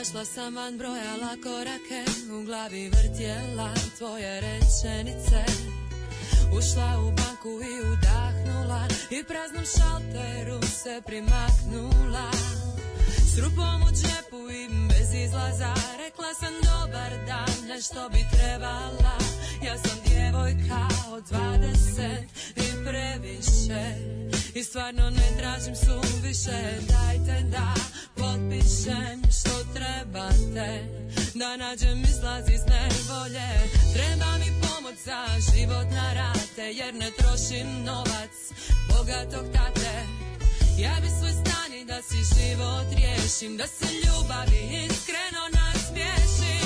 [0.00, 5.44] Izašla sam van, brojala korake, u glavi vrtjela tvoje rečenice.
[6.58, 12.30] Ušla u banku i udahnula i praznom šalteru se primaknula.
[13.40, 15.74] S rupom u džepu i bez izlaza.
[16.04, 19.16] Rekla sam dobar dan, nešto bi trebala.
[19.66, 22.24] Ja sam djevojka od dvadeset
[22.56, 23.84] i previše
[24.54, 26.60] I stvarno ne tražim suviše.
[26.88, 27.74] Dajte da
[28.14, 30.70] potpišem što trebate
[31.34, 33.50] Da nađem izlaz iz nevolje.
[33.94, 38.34] Treba mi pomoć za život na rate Jer ne trošim novac
[38.88, 39.94] bogatog tate.
[40.78, 41.49] Ja bi svoj
[41.90, 46.59] da si život riješim Da se ljubavi iskreno nasmiješim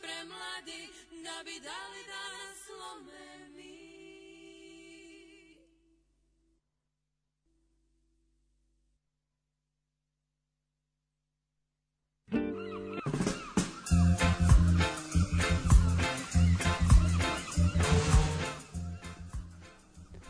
[0.00, 0.80] premladi
[1.24, 2.62] da bi dali da nas
[3.56, 3.82] mi.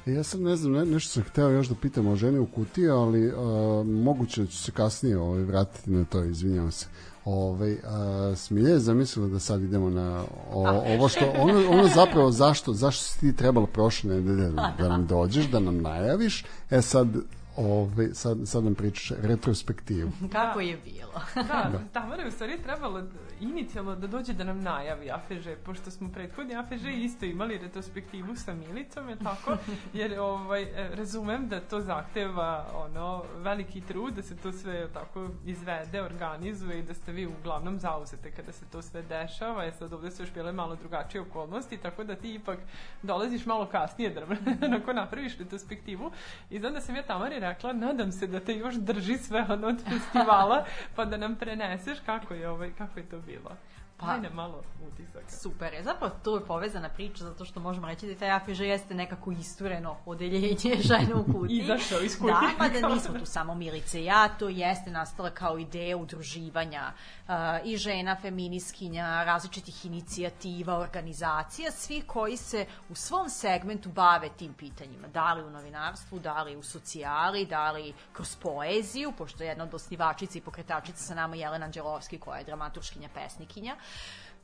[0.06, 2.46] E, Ja sad ne znam, ne, nešto sam hteo još da pitam o ženi u
[2.46, 6.86] kutiji, ali a, moguće da ću se kasnije ovaj, vratiti na to, izvinjavam se.
[7.24, 12.30] Ovaj, a, Smilja je zamislila da sad idemo na o, ovo što, ono, ono zapravo
[12.30, 16.82] zašto, zašto si ti trebalo prošle nedelje da, da nam dođeš, da nam najaviš, e
[16.82, 17.08] sad,
[17.56, 20.10] ovaj, sad, sad nam pričaš retrospektivu.
[20.32, 21.22] Kako je bilo?
[21.52, 23.02] Da, Tamara je u stvari trebalo
[23.40, 28.54] inicijalno da dođe da nam najavi AFŽ, pošto smo prethodni AFŽ isto imali retrospektivu sa
[28.54, 29.56] Milicom, je tako?
[29.92, 35.28] Jer ovaj, e, razumem da to zahteva ono, veliki trud, da se to sve tako
[35.46, 39.92] izvede, organizuje i da ste vi uglavnom zauzete kada se to sve dešava, je sad
[39.92, 42.58] ovde su još bile malo drugačije okolnosti, tako da ti ipak
[43.02, 46.10] dolaziš malo kasnije da nam napraviš retrospektivu
[46.50, 49.66] i znam da sam ja Tamari rekla, nadam se da te još drži sve ono
[49.68, 50.64] od festivala,
[50.96, 53.56] pa da nam preneseš kako je, ovaj, kako je to bilo.
[54.02, 55.30] Pa- Ajde malo utisaka.
[55.30, 55.82] Super je.
[55.82, 59.96] Zapravo to je povezana priča zato što možemo reći da taj AFŽ jeste nekako istureno
[60.06, 61.58] odeljenje žena u kutiji.
[61.58, 62.32] Izašao iz kutije.
[62.34, 66.92] Da, pa da nismo tu samo Milice i ja, to jeste nastala kao ideja udruživanja
[67.28, 67.34] uh,
[67.64, 75.08] i žena, feminiskinja, različitih inicijativa, organizacija, svi koji se u svom segmentu bave tim pitanjima.
[75.08, 79.64] Da li u novinarstvu, da li u socijali, da li kroz poeziju, pošto je jedna
[79.64, 83.76] od osnivačica i pokretačica sa nama Jelena Anđelovski koja je dramaturškinja, pesnikinja.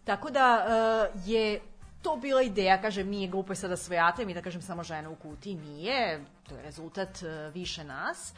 [0.04, 1.60] Tako da uh, je
[2.02, 5.16] to bila ideja, kažem, nije glupo je sada svojate, mi da kažem samo žena u
[5.16, 8.34] kutiji, nije, to je rezultat uh, više nas,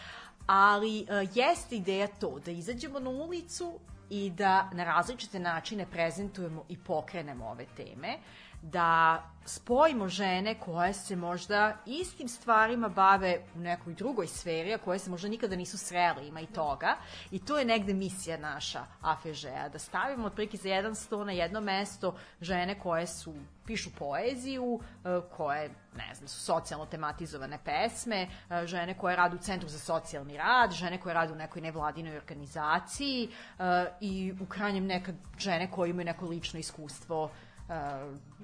[0.46, 3.78] ali uh, jeste ideja to, da izađemo na ulicu
[4.10, 8.18] i da na različite načine prezentujemo i pokrenemo ove teme,
[8.62, 14.98] da spojimo žene koje se možda istim stvarima bave u nekoj drugoj sferi, a koje
[14.98, 16.96] se možda nikada nisu srele, ima i toga.
[17.30, 21.60] I to je negde misija naša AFŽ-a, da stavimo otprilike za jedan sto na jedno
[21.60, 23.34] mesto žene koje su
[23.66, 29.38] pišu poeziju, e, koje, ne znam, su socijalno tematizovane pesme, e, žene koje rade u
[29.38, 33.62] Centru za socijalni rad, žene koje rade u nekoj nevladinoj organizaciji e,
[34.00, 37.30] i u krajnjem nekad žene koje imaju neko lično iskustvo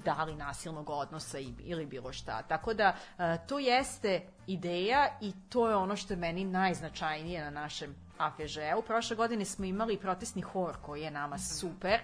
[0.05, 2.43] da li nasilnog odnosa ili bilo šta.
[2.43, 7.51] Tako da e, to jeste ideja i to je ono što je meni najznačajnije na
[7.51, 8.83] našem AFŽ-u.
[8.83, 12.01] Prošle godine smo imali protestni hor koji je nama super.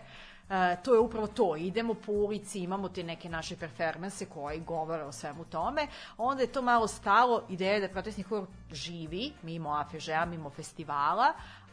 [0.50, 5.04] E, to je upravo to, idemo po ulici, imamo te neke naše performanse koji govore
[5.04, 5.86] o svemu tome,
[6.18, 11.32] onda je to malo stalo, ideja je da protestni hor živi, mimo AFŽ-a, mimo festivala,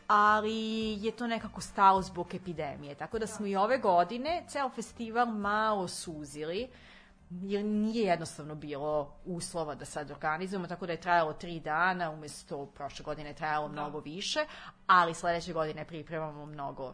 [0.10, 2.96] ali je to nekako stalo zbog epidemije.
[2.96, 6.70] Tako da smo i ove godine ceo festival malo suzili,
[7.30, 12.66] jer nije jednostavno bilo uslova da sad organizujemo, tako da je trajalo tri dana, umesto
[12.66, 14.46] prošle godine je trajalo mnogo više,
[14.88, 16.94] ali sledeće godine pripremamo mnogo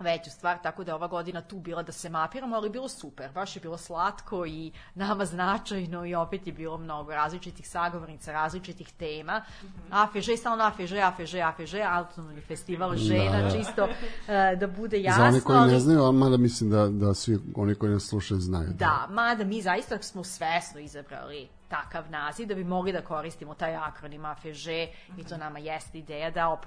[0.00, 2.88] veću stvar, tako da je ova godina tu bila da se mapiramo, ali je bilo
[2.88, 8.32] super, baš je bilo slatko i nama značajno i opet je bilo mnogo različitih sagovornica,
[8.32, 9.42] različitih tema.
[9.90, 13.50] AFŽ, stalno AFŽ, AFŽ, AFŽ, autonomni festival žena, da.
[13.50, 13.88] čisto
[14.28, 15.22] e, da bude jasno.
[15.22, 18.02] Za one koji ali- ne znaju, a mada mislim da, da svi oni koji nas
[18.02, 18.68] slušaju znaju.
[18.78, 23.76] Da, mada mi zaista smo svesno izabrali takav naziv da bi mogli da koristimo taj
[23.76, 24.66] akronim AFŽ
[25.18, 26.58] i to nama jeste ideja da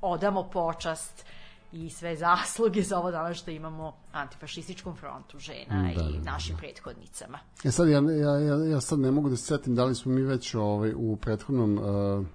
[0.00, 1.26] odamo počast
[1.72, 6.30] i sve zasluge za ovo danas što imamo antifašističkom frontu žena Da, i da, da,
[6.30, 7.38] našim prethodnicama.
[7.64, 10.12] E sad, ja, ja, ja, ja sad ne mogu da se setim da li smo
[10.12, 12.26] mi već ovaj, u prethodnom, uh,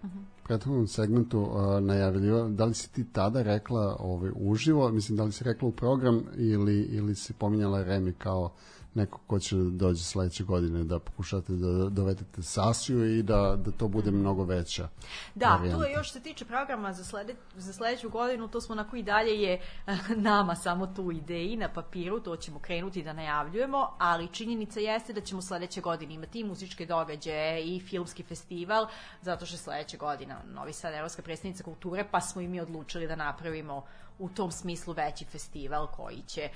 [0.43, 5.31] prethodnom segmentu uh, najavljivali, da li si ti tada rekla ovaj, uživo, mislim da li
[5.31, 8.51] si rekla u program ili, ili si pominjala Remi kao
[8.93, 13.71] neko ko će da dođe sledeće godine da pokušate da dovedete Sasiju i da, da
[13.71, 14.87] to bude mnogo veća
[15.35, 15.77] Da, varijanta.
[15.77, 18.95] tu je još što se tiče programa za, slede, za sledeću godinu, to smo onako
[18.95, 23.95] i dalje je eh, nama samo tu ideji na papiru, to ćemo krenuti da najavljujemo,
[23.97, 28.87] ali činjenica jeste da ćemo sledeće godine imati i muzičke događaje i filmski festival,
[29.21, 33.07] zato što je sledeće godina Novi Sad Evropska predstavnica kulture, pa smo i mi odlučili
[33.07, 33.83] da napravimo
[34.19, 36.49] u tom smislu veći festival koji će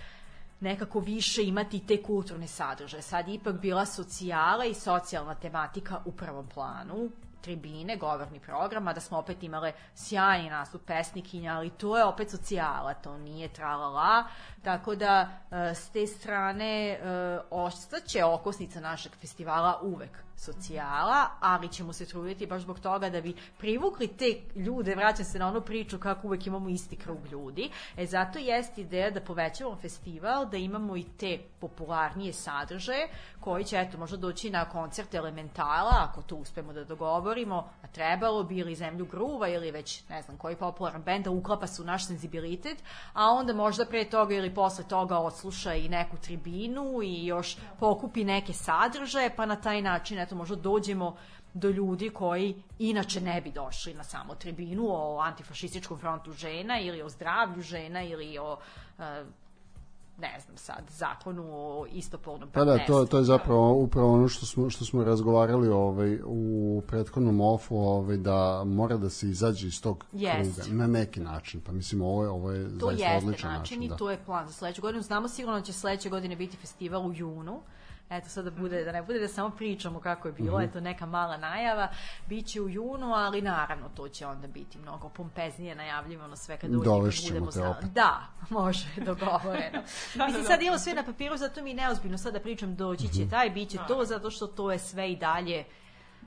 [0.62, 3.02] nekako više imati te kulturne sadržaje.
[3.02, 7.10] Sad ipak bila socijala i socijalna tematika u prvom planu
[7.42, 12.94] tribine, govorni program, da smo opet imale sjajni nastup pesnikinja, ali to je opet socijala,
[12.94, 14.24] to nije tralala,
[14.64, 17.00] tako da e, s te strane e,
[17.50, 23.36] ostaće okosnica našeg festivala uvek socijala, ali ćemo se truditi baš zbog toga da bi
[23.58, 28.06] privukli te ljude, vraćam se na onu priču kako uvek imamo isti krug ljudi, e
[28.06, 33.10] zato jeste ideja da povećamo festival, da imamo i te popularnije sadržaje
[33.40, 38.44] koji će eto možda doći na koncert Elementala, ako to uspemo da dogovorimo, a trebalo
[38.44, 41.86] bi ili Zemlju gruva ili već ne znam koji popularan bend da uklapa se u
[41.86, 42.78] naš senzibilitet,
[43.14, 48.24] a onda možda pre toga ili posle toga odsluša i neku tribinu i još pokupi
[48.24, 51.16] neke sadržaje, pa na taj način eto možda dođemo
[51.54, 57.02] do ljudi koji inače ne bi došli na samo tribinu o antifašističkom frontu žena ili
[57.02, 58.58] o zdravlju žena ili o
[59.00, 59.24] e,
[60.22, 62.96] ne znam sad, zakonu o istopolnom Pa da, partnerstvu.
[62.96, 67.78] to, to je zapravo upravo ono što smo, što smo razgovarali ovaj, u prethodnom ofu,
[67.78, 70.62] ovaj, da mora da se izađe iz tog Jest.
[70.62, 71.62] kruga, na neki način.
[71.62, 73.84] Pa mislim, ovo je, ovo je To zaista jeste odličan način, način.
[73.84, 73.96] i da.
[73.96, 75.02] to je plan za sledeću godinu.
[75.04, 77.62] Znamo sigurno da će sledeće godine biti festival u junu.
[78.12, 80.64] Eto sad da bude, da ne bude da samo pričamo kako je bilo, Mhm.
[80.64, 81.88] eto neka mala najava,
[82.28, 86.84] biće u junu, ali naravno to će onda biti mnogo pompeznije najavljivano sve kad dođe,
[86.86, 87.72] Dovešćemo budemo te znali.
[87.72, 87.90] opet.
[87.92, 88.22] Da,
[88.52, 89.82] može, dogovoreno.
[90.16, 90.64] Da, Mislim, da, sad da.
[90.64, 93.14] imamo sve na papiru, zato mi je neozbiljno sad da pričam doći Mhm.
[93.14, 95.64] će taj, bit će to, zato što to je sve i dalje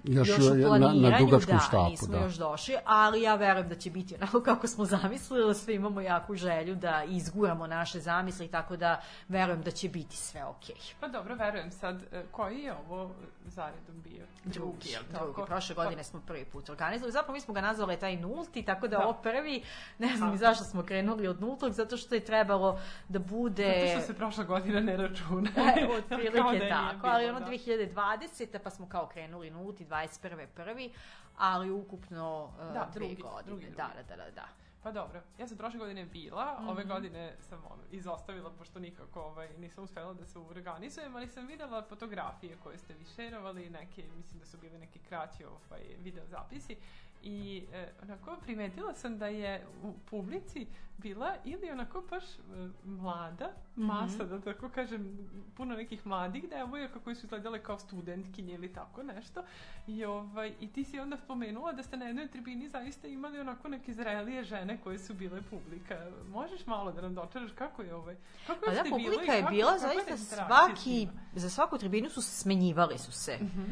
[0.04, 2.24] Još, još, u na, planiranju, na dugačkom da, štapu, nismo da.
[2.24, 6.00] još došli, ali ja verujem da će biti onako kako smo zamislili, da svi imamo
[6.00, 10.76] jaku želju da izguramo naše zamisli, tako da verujem da će biti sve okej.
[11.00, 13.10] Pa dobro, verujem sad, e, koji je ovo
[13.46, 14.26] zaredom bio?
[14.44, 15.34] Drugi, jel drugi.
[15.34, 15.46] tako?
[15.46, 17.12] Prošle godine smo prvi put organizovali.
[17.12, 19.04] Zapravo mi smo ga nazvali taj nulti, tako da, Da.
[19.04, 19.62] ovo prvi,
[19.98, 23.86] ne znam ni zašto smo krenuli od nultog, zato što je trebalo da bude...
[23.86, 25.50] Zato što se prošla godina ne računa.
[25.56, 27.46] E, da otprilike nije tako, bilo, ali ono da.
[27.46, 28.58] 2020.
[28.58, 30.46] pa smo kao krenuli nulti, 21.
[30.54, 30.92] prvi,
[31.36, 33.42] ali ukupno uh, Da, drugi, godine.
[33.46, 33.76] drugi, drugi.
[33.76, 34.63] Da, da, da, da.
[34.84, 36.68] Pa dobro, ja sam prošle godine bila, Mhm.
[36.68, 41.46] ove godine sam ono, izostavila, pošto nikako ovaj, nisam uspela da se organizujem, ali sam
[41.46, 46.26] videla fotografije koje ste vi šerovali, neke, mislim da su bile neki kraći ovaj, video
[46.26, 46.76] zapisi
[47.24, 49.52] i e, onako primetila sam da je
[49.82, 50.66] u publici
[50.98, 52.38] bila ili onako baš e,
[52.84, 58.72] mlada masa, da tako kažem, puno nekih mladih devojaka koji su izgledale kao studentkinje ili
[58.72, 59.42] tako nešto.
[59.86, 63.68] I, ovaj, I ti si onda spomenula da ste na jednoj tribini zaista imali onako
[63.68, 65.98] neke zrelije žene koje su bile publika.
[66.28, 68.16] Možeš malo da nam dočaraš kako je ovaj...
[68.46, 72.10] Kako Pa da, ste bilo publika je kako- bila je zaista svaki, za svaku tribinu
[72.10, 73.62] su se smenjivali su se Mhm.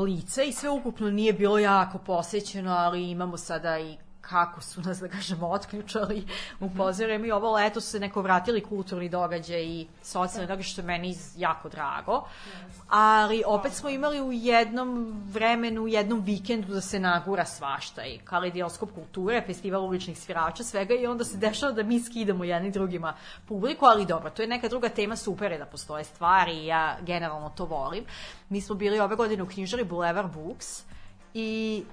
[0.00, 4.98] Lice i sve ukupno nije bilo jako posećeno, ali imamo sada i kako su nas,
[5.04, 6.26] da kažemo, otključali
[6.60, 10.80] u pozorem i ovo leto su se neko vratili kulturni događaj i socijalni događaj, što
[10.80, 12.24] je meni jako drago.
[12.88, 18.18] Ali opet smo imali u jednom vremenu, u jednom vikendu da se nagura svašta i
[18.18, 23.14] kaleidoskop kulture, festival uličnih svirača, svega i onda se dešava da mi skidamo jedni drugima
[23.48, 26.96] publiku, ali dobro, to je neka druga tema, super je da postoje stvari i ja
[27.00, 28.04] generalno to volim.
[28.48, 30.82] Mi smo bili ove godine u knjižari Boulevard Books
[31.34, 31.84] i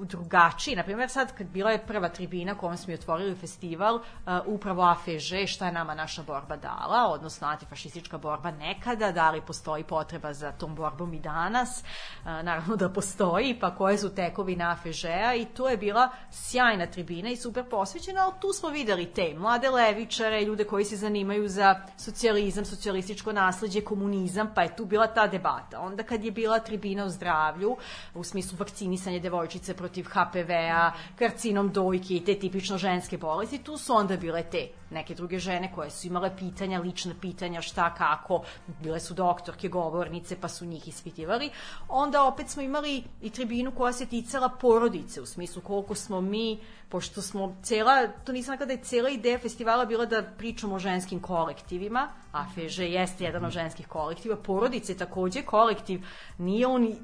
[0.00, 0.76] drugačiji.
[0.76, 4.02] Naprimjer, sad kad bila je prva tribina kojom smo otvorili festival, uh,
[4.46, 9.84] upravo AFŽ, šta je nama naša borba dala, odnosno antifašistička borba nekada, da li postoji
[9.84, 15.34] potreba za tom borbom i danas, uh, naravno da postoji, pa koje su tekovine AFŽ-a
[15.34, 19.70] i to je bila sjajna tribina i super posvećena, ali tu smo videli te mlade
[19.70, 25.26] levičare, ljude koji se zanimaju za socijalizam, socijalističko nasledđe, komunizam, pa je tu bila ta
[25.26, 25.80] debata.
[25.80, 27.76] Onda kad je bila tribina o zdravlju,
[28.14, 33.94] u smislu vakcinisanja devojčice protiv HPV-a, karcinom dojke i te tipično ženske bolesti, tu su
[33.94, 38.42] onda bile te neke druge žene koje su imale pitanja, lična pitanja, šta, kako,
[38.82, 41.50] bile su doktorke, govornice, pa su njih ispitivali.
[41.88, 46.60] Onda opet smo imali i tribinu koja se ticala porodice, u smislu koliko smo mi,
[46.88, 50.78] pošto smo cela, to nisam rekla da je cela ideja festivala bila da pričamo o
[50.78, 56.06] ženskim kolektivima, a FEŽ jeste jedan od ženskih kolektiva, porodice takođe kolektiv,
[56.38, 56.94] nije on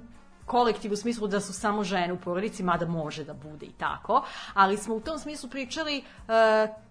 [0.50, 4.22] kolektiv u smislu da su samo žene u porodici, mada može da bude i tako,
[4.54, 6.34] ali smo u tom smislu pričali uh,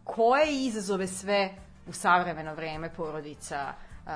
[0.04, 1.50] koje izazove sve
[1.88, 3.74] u savremeno vreme porodica
[4.06, 4.12] uh,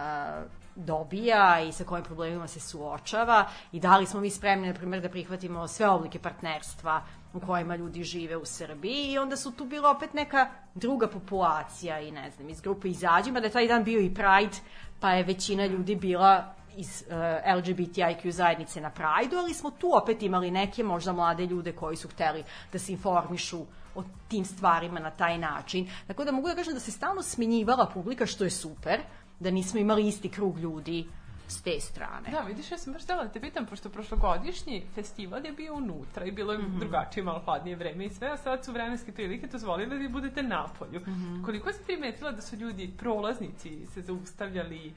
[0.75, 5.01] dobija i sa kojim problemima se suočava i da li smo mi spremni, na primjer,
[5.01, 7.01] da prihvatimo sve oblike partnerstva
[7.33, 11.99] u kojima ljudi žive u Srbiji i onda su tu bila opet neka druga populacija
[11.99, 14.57] i ne znam, iz grupe Izađima, da je taj dan bio i Pride,
[14.99, 17.13] pa je većina ljudi bila iz uh,
[17.57, 22.07] LGBTIQ zajednice na Pride-u, ali smo tu opet imali neke možda mlade ljude koji su
[22.07, 25.89] hteli da se informišu o tim stvarima na taj način.
[26.07, 28.99] Tako da mogu da kažem da se stalno smenjivala publika, što je super,
[29.39, 31.05] da nismo imali isti krug ljudi
[31.47, 32.29] s te strane.
[32.31, 36.25] Da, vidiš, ja sam baš htjela da te pitam, pošto prošlogodišnji festival je bio unutra
[36.25, 36.79] i bilo je Mhm.
[36.79, 40.43] drugačije, malo hladnije vreme i sve, a sad su vremenske prilike dozvolile da vi budete
[40.43, 40.99] napolju.
[40.99, 41.43] Mhm.
[41.43, 44.93] Koliko si primetila da su ljudi, prolaznici, se zaustavljali,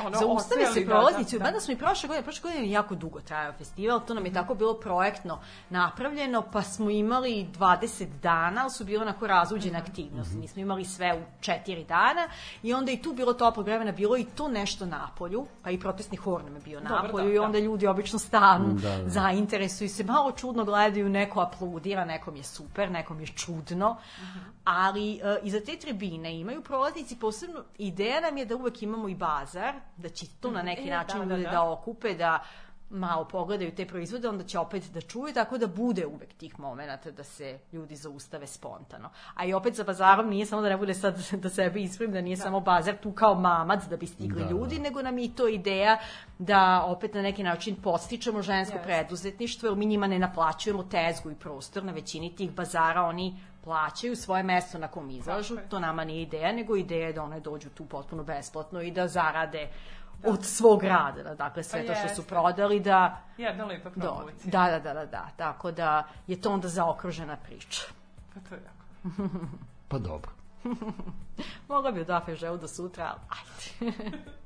[0.00, 2.70] ono, Zaustave ostajali se da- prolaznici, da, mada smo i prošle godine, prošle godine je
[2.70, 5.38] jako dugo trajao festival, to nam je tako bilo projektno
[5.70, 10.36] napravljeno, pa smo imali 20 dana, ali su bile onako razuđene aktivnosti.
[10.36, 12.28] Mi smo imali sve u 4 dana
[12.62, 15.80] i onda i tu bilo toplog vremena, bilo i to nešto na polju, pa i
[15.80, 17.42] protestni hor nam je bio na polju da, i da.
[17.42, 19.08] onda ljudi obično stanu, Da, da.
[19.08, 23.96] zainteresuju se, malo čudno gledaju, neko aplaudira, nekom je super, nekom je čudno,
[24.64, 29.14] ali e, iza te tribine imaju prolaznici posebno, ideja nam je da uvek imamo i
[29.14, 31.50] bazar, da će to na neki E, način da, da, da.
[31.50, 32.44] da okupe, da
[32.90, 37.10] malo pogledaju te proizvode, onda će opet da čuju, tako da bude uvek tih momenata
[37.10, 39.10] da se ljudi zaustave spontano.
[39.34, 42.20] A i opet za bazarom nije samo da ne bude sad da sebe ispravim, da
[42.20, 45.32] nije samo bazar tu kao mamac da bi stigli Da, ljudi, nego nam je i
[45.34, 45.98] to ideja
[46.38, 48.86] da opet na neki način postičemo žensko Jeste.
[48.88, 54.16] preduzetništvo, jer mi njima ne naplaćujemo tezgu i prostor, na većini tih bazara oni plaćaju
[54.16, 57.70] svoje mesto na kom izlažu, to nama nije ideja, nego ideja je da one dođu
[57.70, 59.68] tu potpuno besplatno i da zarade
[60.24, 64.50] od svog rada, dakle sve to što su prodali da Jedna lepa da, promocija.
[64.50, 67.82] da, da, da, da, da, tako da je to onda zaokružena priča.
[68.34, 69.28] Pa to je jako.
[69.88, 70.30] Pa dobro.
[71.68, 73.98] Mogla bi od AFŽ do sutra, ali ajde.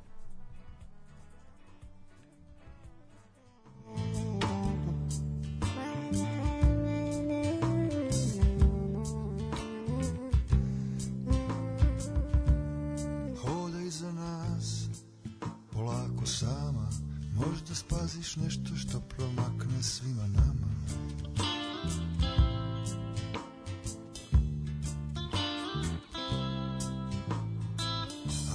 [17.89, 20.69] Spaziš nešto što promakne svima nama.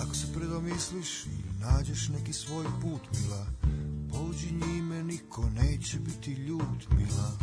[0.02, 1.30] Ako se predomisliš i
[1.60, 3.46] nađeš neki svoj put, mila
[4.12, 7.38] Pođi njime, niko neće biti ljut, mila.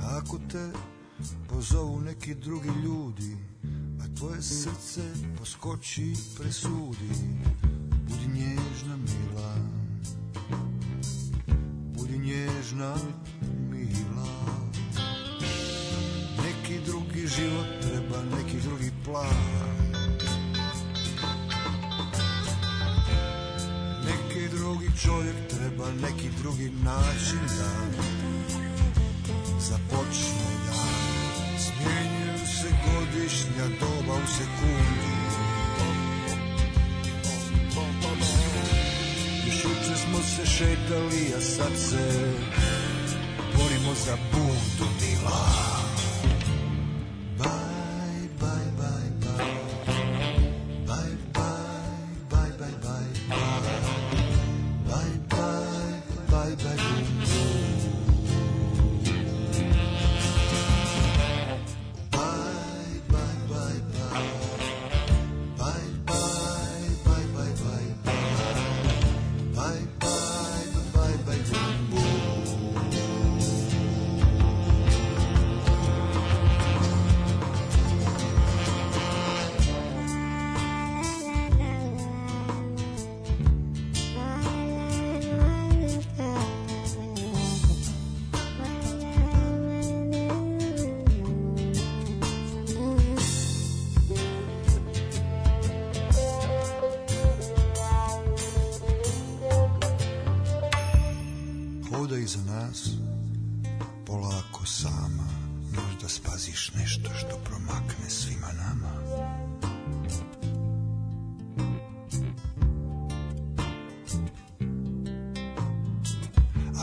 [0.00, 0.72] Ako te
[1.48, 3.36] pozovu neki drugi ljudi,
[4.18, 5.02] tvoje srce
[5.38, 7.10] poskoči presudi,
[8.08, 9.54] budi nježna mila,
[11.96, 12.94] budi nježna
[13.70, 14.28] mila.
[16.44, 19.28] Neki drugi život treba, neki drugi plan.
[24.04, 27.70] Neki drugi čovjek treba, neki drugi način da
[29.60, 31.14] započne dan
[31.58, 33.78] Smjenjuju se godišnja
[34.24, 35.14] u sekundi.
[39.46, 42.32] Još juče smo se šetali, a sad se
[43.56, 45.63] borimo za buntu dila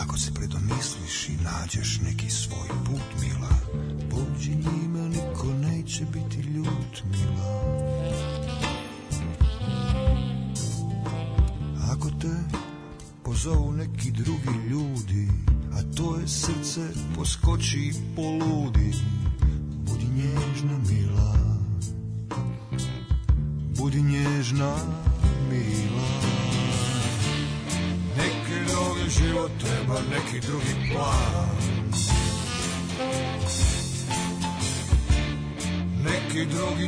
[0.03, 3.49] Ako se predomisliš i nađeš neki svoj put, mila,
[4.09, 7.61] pođi njima, niko neće biti ljut, mila.
[11.91, 12.61] Ako te
[13.23, 15.27] pozovu neki drugi ljudi,
[15.73, 18.93] a tvoje srce poskoči i poludi,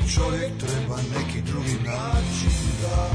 [0.08, 3.10] čovjek treba, neki drugi način da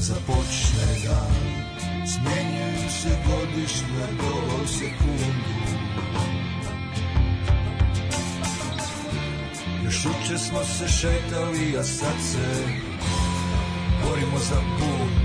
[0.00, 1.64] započne dan.
[2.06, 5.54] Smjenjuju se godišnja doba u sekundu.
[9.84, 12.64] Još juče smo se šetali, a sad se
[14.04, 15.23] borimo za budu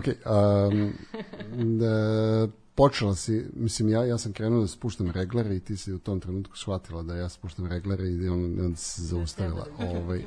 [0.00, 0.92] ok, um,
[1.78, 5.98] da, počela si, mislim, ja, ja sam krenuo da spuštam reglere i ti si u
[5.98, 9.66] tom trenutku shvatila da ja spuštam reglere i on, on se zaustavila.
[9.96, 10.24] Ovaj,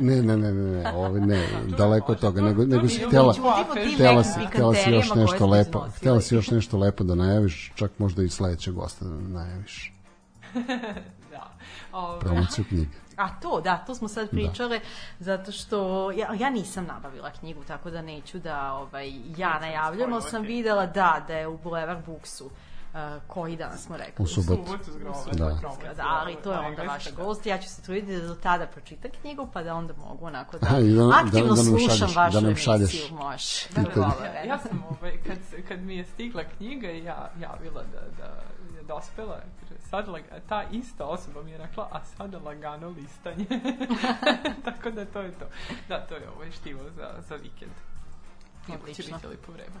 [0.00, 3.34] ne, ne, ne, ne, ne, ovaj, ne, daleko od toga, nego, nego si htjela,
[3.94, 7.98] htjela si, htjela si još nešto lepo, htjela si još nešto lepo da najaviš, čak
[7.98, 9.92] možda i sledećeg gosta da najaviš.
[11.30, 11.52] Da.
[11.92, 12.96] Ovaj, Promociju knjige.
[13.20, 14.80] A to, da, to smo sad pričale,
[15.18, 15.78] zato što
[16.10, 20.86] ja, ja nisam nabavila knjigu, tako da neću da ovaj, ja najavljam, ali sam videla
[20.86, 22.52] da, da je u Boulevard Booksu uh,
[23.26, 24.22] koji dan smo rekli?
[24.24, 24.62] U subotu.
[24.66, 24.90] Subotu
[25.32, 25.58] Da.
[25.96, 27.24] Da, ali to je onda vaš da.
[27.24, 27.46] gost.
[27.46, 30.78] Ja ću se truditi da do tada pročitam knjigu, pa da onda mogu onako da,
[30.78, 33.16] i da- da- aktivno da nam slušam šalješ- vašu da nam šalješ emisiju.
[33.16, 33.68] Može.
[33.68, 33.90] pitanje.
[33.94, 35.38] Hvala, Ja, ja sam, ovaj, kad,
[35.68, 38.42] kad mi je stigla knjiga ja javila da, da
[38.90, 39.40] dospela,
[39.80, 43.46] sad lag- ta ista osoba mi je rekla, a sada lagano listanje.
[44.64, 45.46] Tako da to je to.
[45.88, 47.72] Da, to je ovaj štivo za, za vikend.
[48.68, 49.16] Iako će Odlično.
[49.16, 49.78] biti lipo vreme.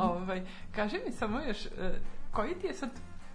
[0.00, 0.42] ovaj,
[0.72, 1.70] kaži mi samo još, e,
[2.32, 2.90] koji ti je sad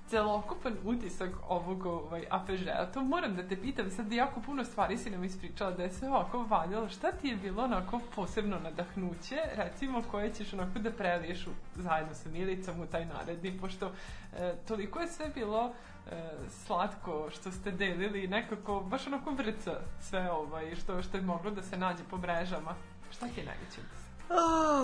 [0.10, 2.86] celokupan utisak ovog ovaj, APŽ-a?
[2.94, 6.10] To moram da te pitam, sad jako puno stvari si nam ispričala da je sve
[6.10, 6.90] ovako valjalo.
[6.90, 12.14] Šta ti je bilo onako posebno nadahnuće, recimo koje ćeš onako da preliješ u, zajedno
[12.14, 13.92] sa Milicom u taj naredni, pošto
[14.38, 15.74] e, toliko je sve bilo
[16.12, 21.24] e, slatko što ste delili i nekako baš onako vrca sve ovaj, što, što je
[21.24, 22.76] moglo da se nađe po mrežama.
[23.12, 24.05] Šta ti je najveći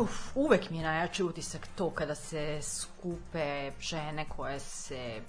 [0.02, 5.22] Uf, uvek mi je najjači utisak to kada se skupe žene koje se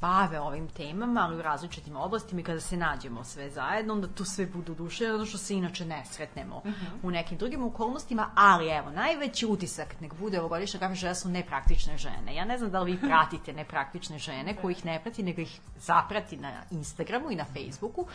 [0.00, 4.24] bave ovim temama, ali u različitim oblastima i kada se nađemo sve zajedno, onda tu
[4.24, 6.62] sve budu duše, zato što se inače ne sretnemo
[7.02, 11.98] u nekim drugim okolnostima, ali evo, najveći utisak nek bude ovogodišnja kafe žena su nepraktične
[11.98, 12.34] žene.
[12.34, 16.36] Ja ne znam da li vi pratite nepraktične žene, kojih ne prati, nego ih zaprati
[16.36, 18.06] na Instagramu i na Facebooku.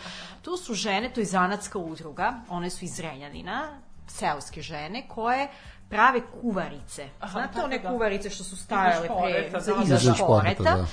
[0.41, 5.47] Tu su žene, to je zanatska udruga, one su iz Renjanina, seoske žene, koje
[5.89, 7.09] prave kuvarice.
[7.31, 10.01] Znate da, one da, kuvarice što su stajale pre, za, da, iza da.
[10.01, 10.63] Iza šporeta, šporeta.
[10.63, 10.85] da.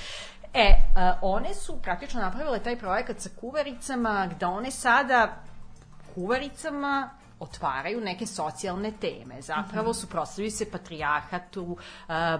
[0.53, 5.35] E, a, one su praktično napravile taj projekat sa kuvaricama, gde one sada
[6.15, 7.09] kuvaricama
[7.41, 9.41] otvaraju neke socijalne teme.
[9.41, 11.77] Zapravo suprotstavljaju se patrijarhatu, uh,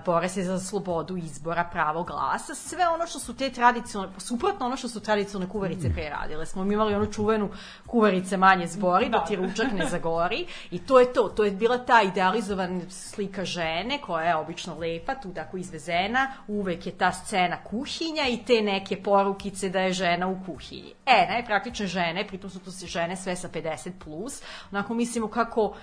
[0.05, 4.77] bore se za slobodu izbora, pravo glasa, sve ono što su te tradicionalne, suprotno ono
[4.77, 6.45] što su tradicionalne kuvarice pre radile.
[6.45, 7.49] Smo mi imali onu čuvenu
[7.87, 11.29] kuvarice manje zbori, da ti ručak ne zagori i to je to.
[11.29, 16.85] To je bila ta idealizovan slika žene koja je obično lepa, tu tako izvezena, uvek
[16.85, 20.93] je ta scena kuhinja i te neke porukice da je žena u kuhinji.
[21.05, 24.41] E, najpraktične žene, pritom su to se žene sve sa 50+, plus,
[24.71, 25.73] onako mislimo kako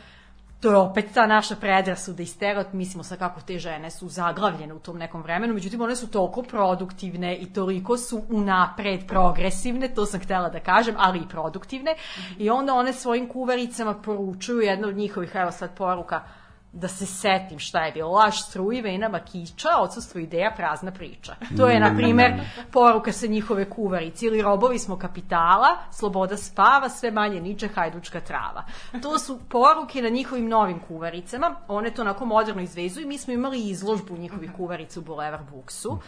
[0.60, 4.74] to je opet ta naša predrasuda i stereotip, mislimo sad kako te žene su zaglavljene
[4.74, 10.06] u tom nekom vremenu, međutim one su toliko produktivne i toliko su unapred progresivne, to
[10.06, 11.94] sam htela da kažem, ali i produktivne,
[12.38, 16.22] i onda one svojim kuvaricama poručuju jedna od njihovih, evo sad poruka,
[16.72, 18.10] da se setim šta je bilo.
[18.10, 21.34] Laž struji, vena makića, odsustvo ideja, prazna priča.
[21.56, 22.40] To je, na primer,
[22.72, 24.26] poruka sa njihove kuvarice.
[24.26, 28.64] Ili robovi smo kapitala, sloboda spava, sve manje niče, hajdučka trava.
[29.02, 31.56] To su poruke na njihovim novim kuvaricama.
[31.68, 33.08] One to onako moderno izvezuju.
[33.08, 35.98] Mi smo imali izložbu njihovih kuvarica u Boulevard Booksu.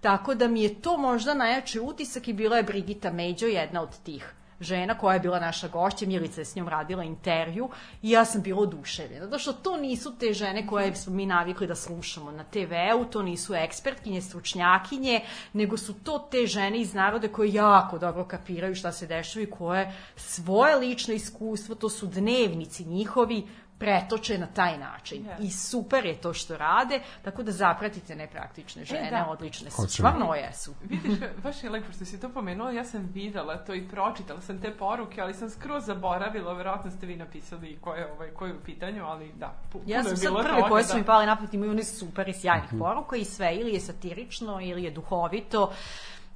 [0.00, 3.98] Tako da mi je to možda najjači utisak i bila je Brigita Međo, jedna od
[3.98, 7.68] tih žena koja je bila naša gošća, Milica je s njom radila intervju
[8.02, 9.24] i ja sam bila oduševljena.
[9.24, 13.22] Zato što to nisu te žene koje smo mi navikli da slušamo na TV-u, to
[13.22, 15.20] nisu ekspertkinje, stručnjakinje,
[15.52, 19.50] nego su to te žene iz naroda koje jako dobro kapiraju šta se dešava i
[19.50, 23.46] koje svoje lično iskustvo, to su dnevnici njihovi,
[23.78, 25.22] pretoče na taj način.
[25.22, 25.36] Da.
[25.40, 29.26] I super je to što rade, tako da zapratite nepraktične žene, da.
[29.30, 29.86] odlične su.
[29.88, 30.74] Stvarno jesu.
[30.82, 34.60] Vidiš, baš je lepo što si to pomenula, ja sam videla to i pročitala sam
[34.60, 38.54] te poruke, ali sam skroz zaboravila, verovatno ste vi napisali ko je, ovaj, ko je
[38.54, 40.92] u pitanju, ali da, pu, Ja puno je sam sad bilo prve toga, koje su
[40.92, 40.98] da.
[40.98, 44.60] mi pale na pamet, imaju one super i sjajnih poruka i sve, ili je satirično,
[44.60, 45.72] ili je duhovito.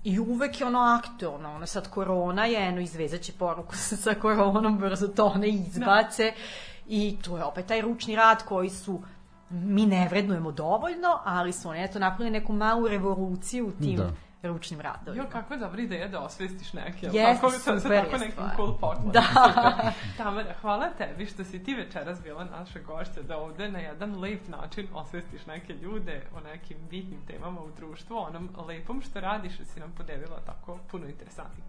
[0.05, 5.09] I uvek je ono aktualno, ono sad korona je, eno izvezaće poruku sa koronom, brzo
[5.09, 6.32] to one izbace.
[6.94, 9.02] I to je opet taj ručni rad koji su
[9.51, 14.10] mi ne vrednujemo dovoljno, ali su oni eto napravili neku malu revoluciju u tim Da.
[14.43, 15.24] ručnim radovima.
[15.24, 17.06] Jo, kakva dobra ideja da osvestiš neke.
[17.06, 18.56] Jeste, tako, sa, sa super tako nekim stvar.
[18.56, 19.12] cool poklon.
[19.12, 19.23] Da.
[20.19, 24.48] Tamara, hvala tebi što si ti večeras bila naša gošća, da ovde na jedan lep
[24.48, 29.64] način osvestiš neke ljude o nekim bitnim temama u društvu, onom lepom što radiš, da
[29.64, 31.64] si nam podelila tako puno interesantnih.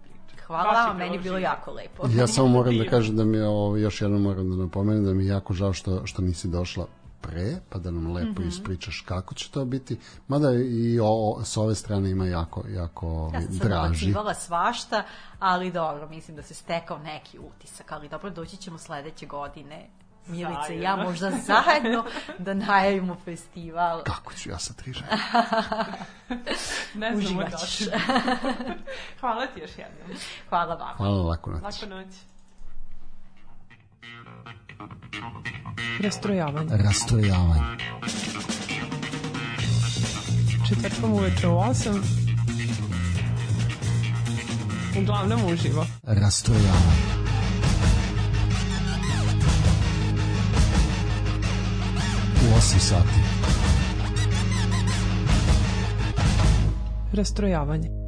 [0.46, 2.06] Hvala Baš vam, meni je bilo jako lepo.
[2.08, 5.14] Ja samo moram da kažem da mi je ovo, još jednom moram da napomenem da
[5.14, 6.86] mi je jako žao što, što nisi došla
[7.20, 8.48] pre, pa da nam lepo Mhm.
[8.48, 9.96] ispričaš kako će to biti.
[10.28, 13.70] Mada i o, s ove strane ima jako, jako Ja sam draži.
[13.74, 15.02] nabacivala svašta,
[15.38, 19.86] ali dobro, mislim da se stekao neki utisak, ali dobro, doći ćemo sledeće godine.
[20.26, 22.04] Milica i ja možda zajedno
[22.38, 24.02] da najavimo festival.
[24.02, 25.08] Kako ću ja sa tri žene?
[26.94, 27.56] Ne znamo da
[29.20, 30.18] hvala ti još jednom.
[30.48, 30.96] Hvala vam.
[30.96, 31.62] Hvala, laku noć.
[31.62, 32.06] Lako noć.
[36.00, 36.76] Rastrojavanje.
[36.76, 37.62] Rastrojavanje.
[40.68, 42.02] Četvrtkom uveče u 8.
[45.02, 45.86] Uglavnom uživo.
[46.02, 47.24] Rastrojavanje.
[52.64, 53.18] Sati.
[57.12, 58.03] Rastrojavanje.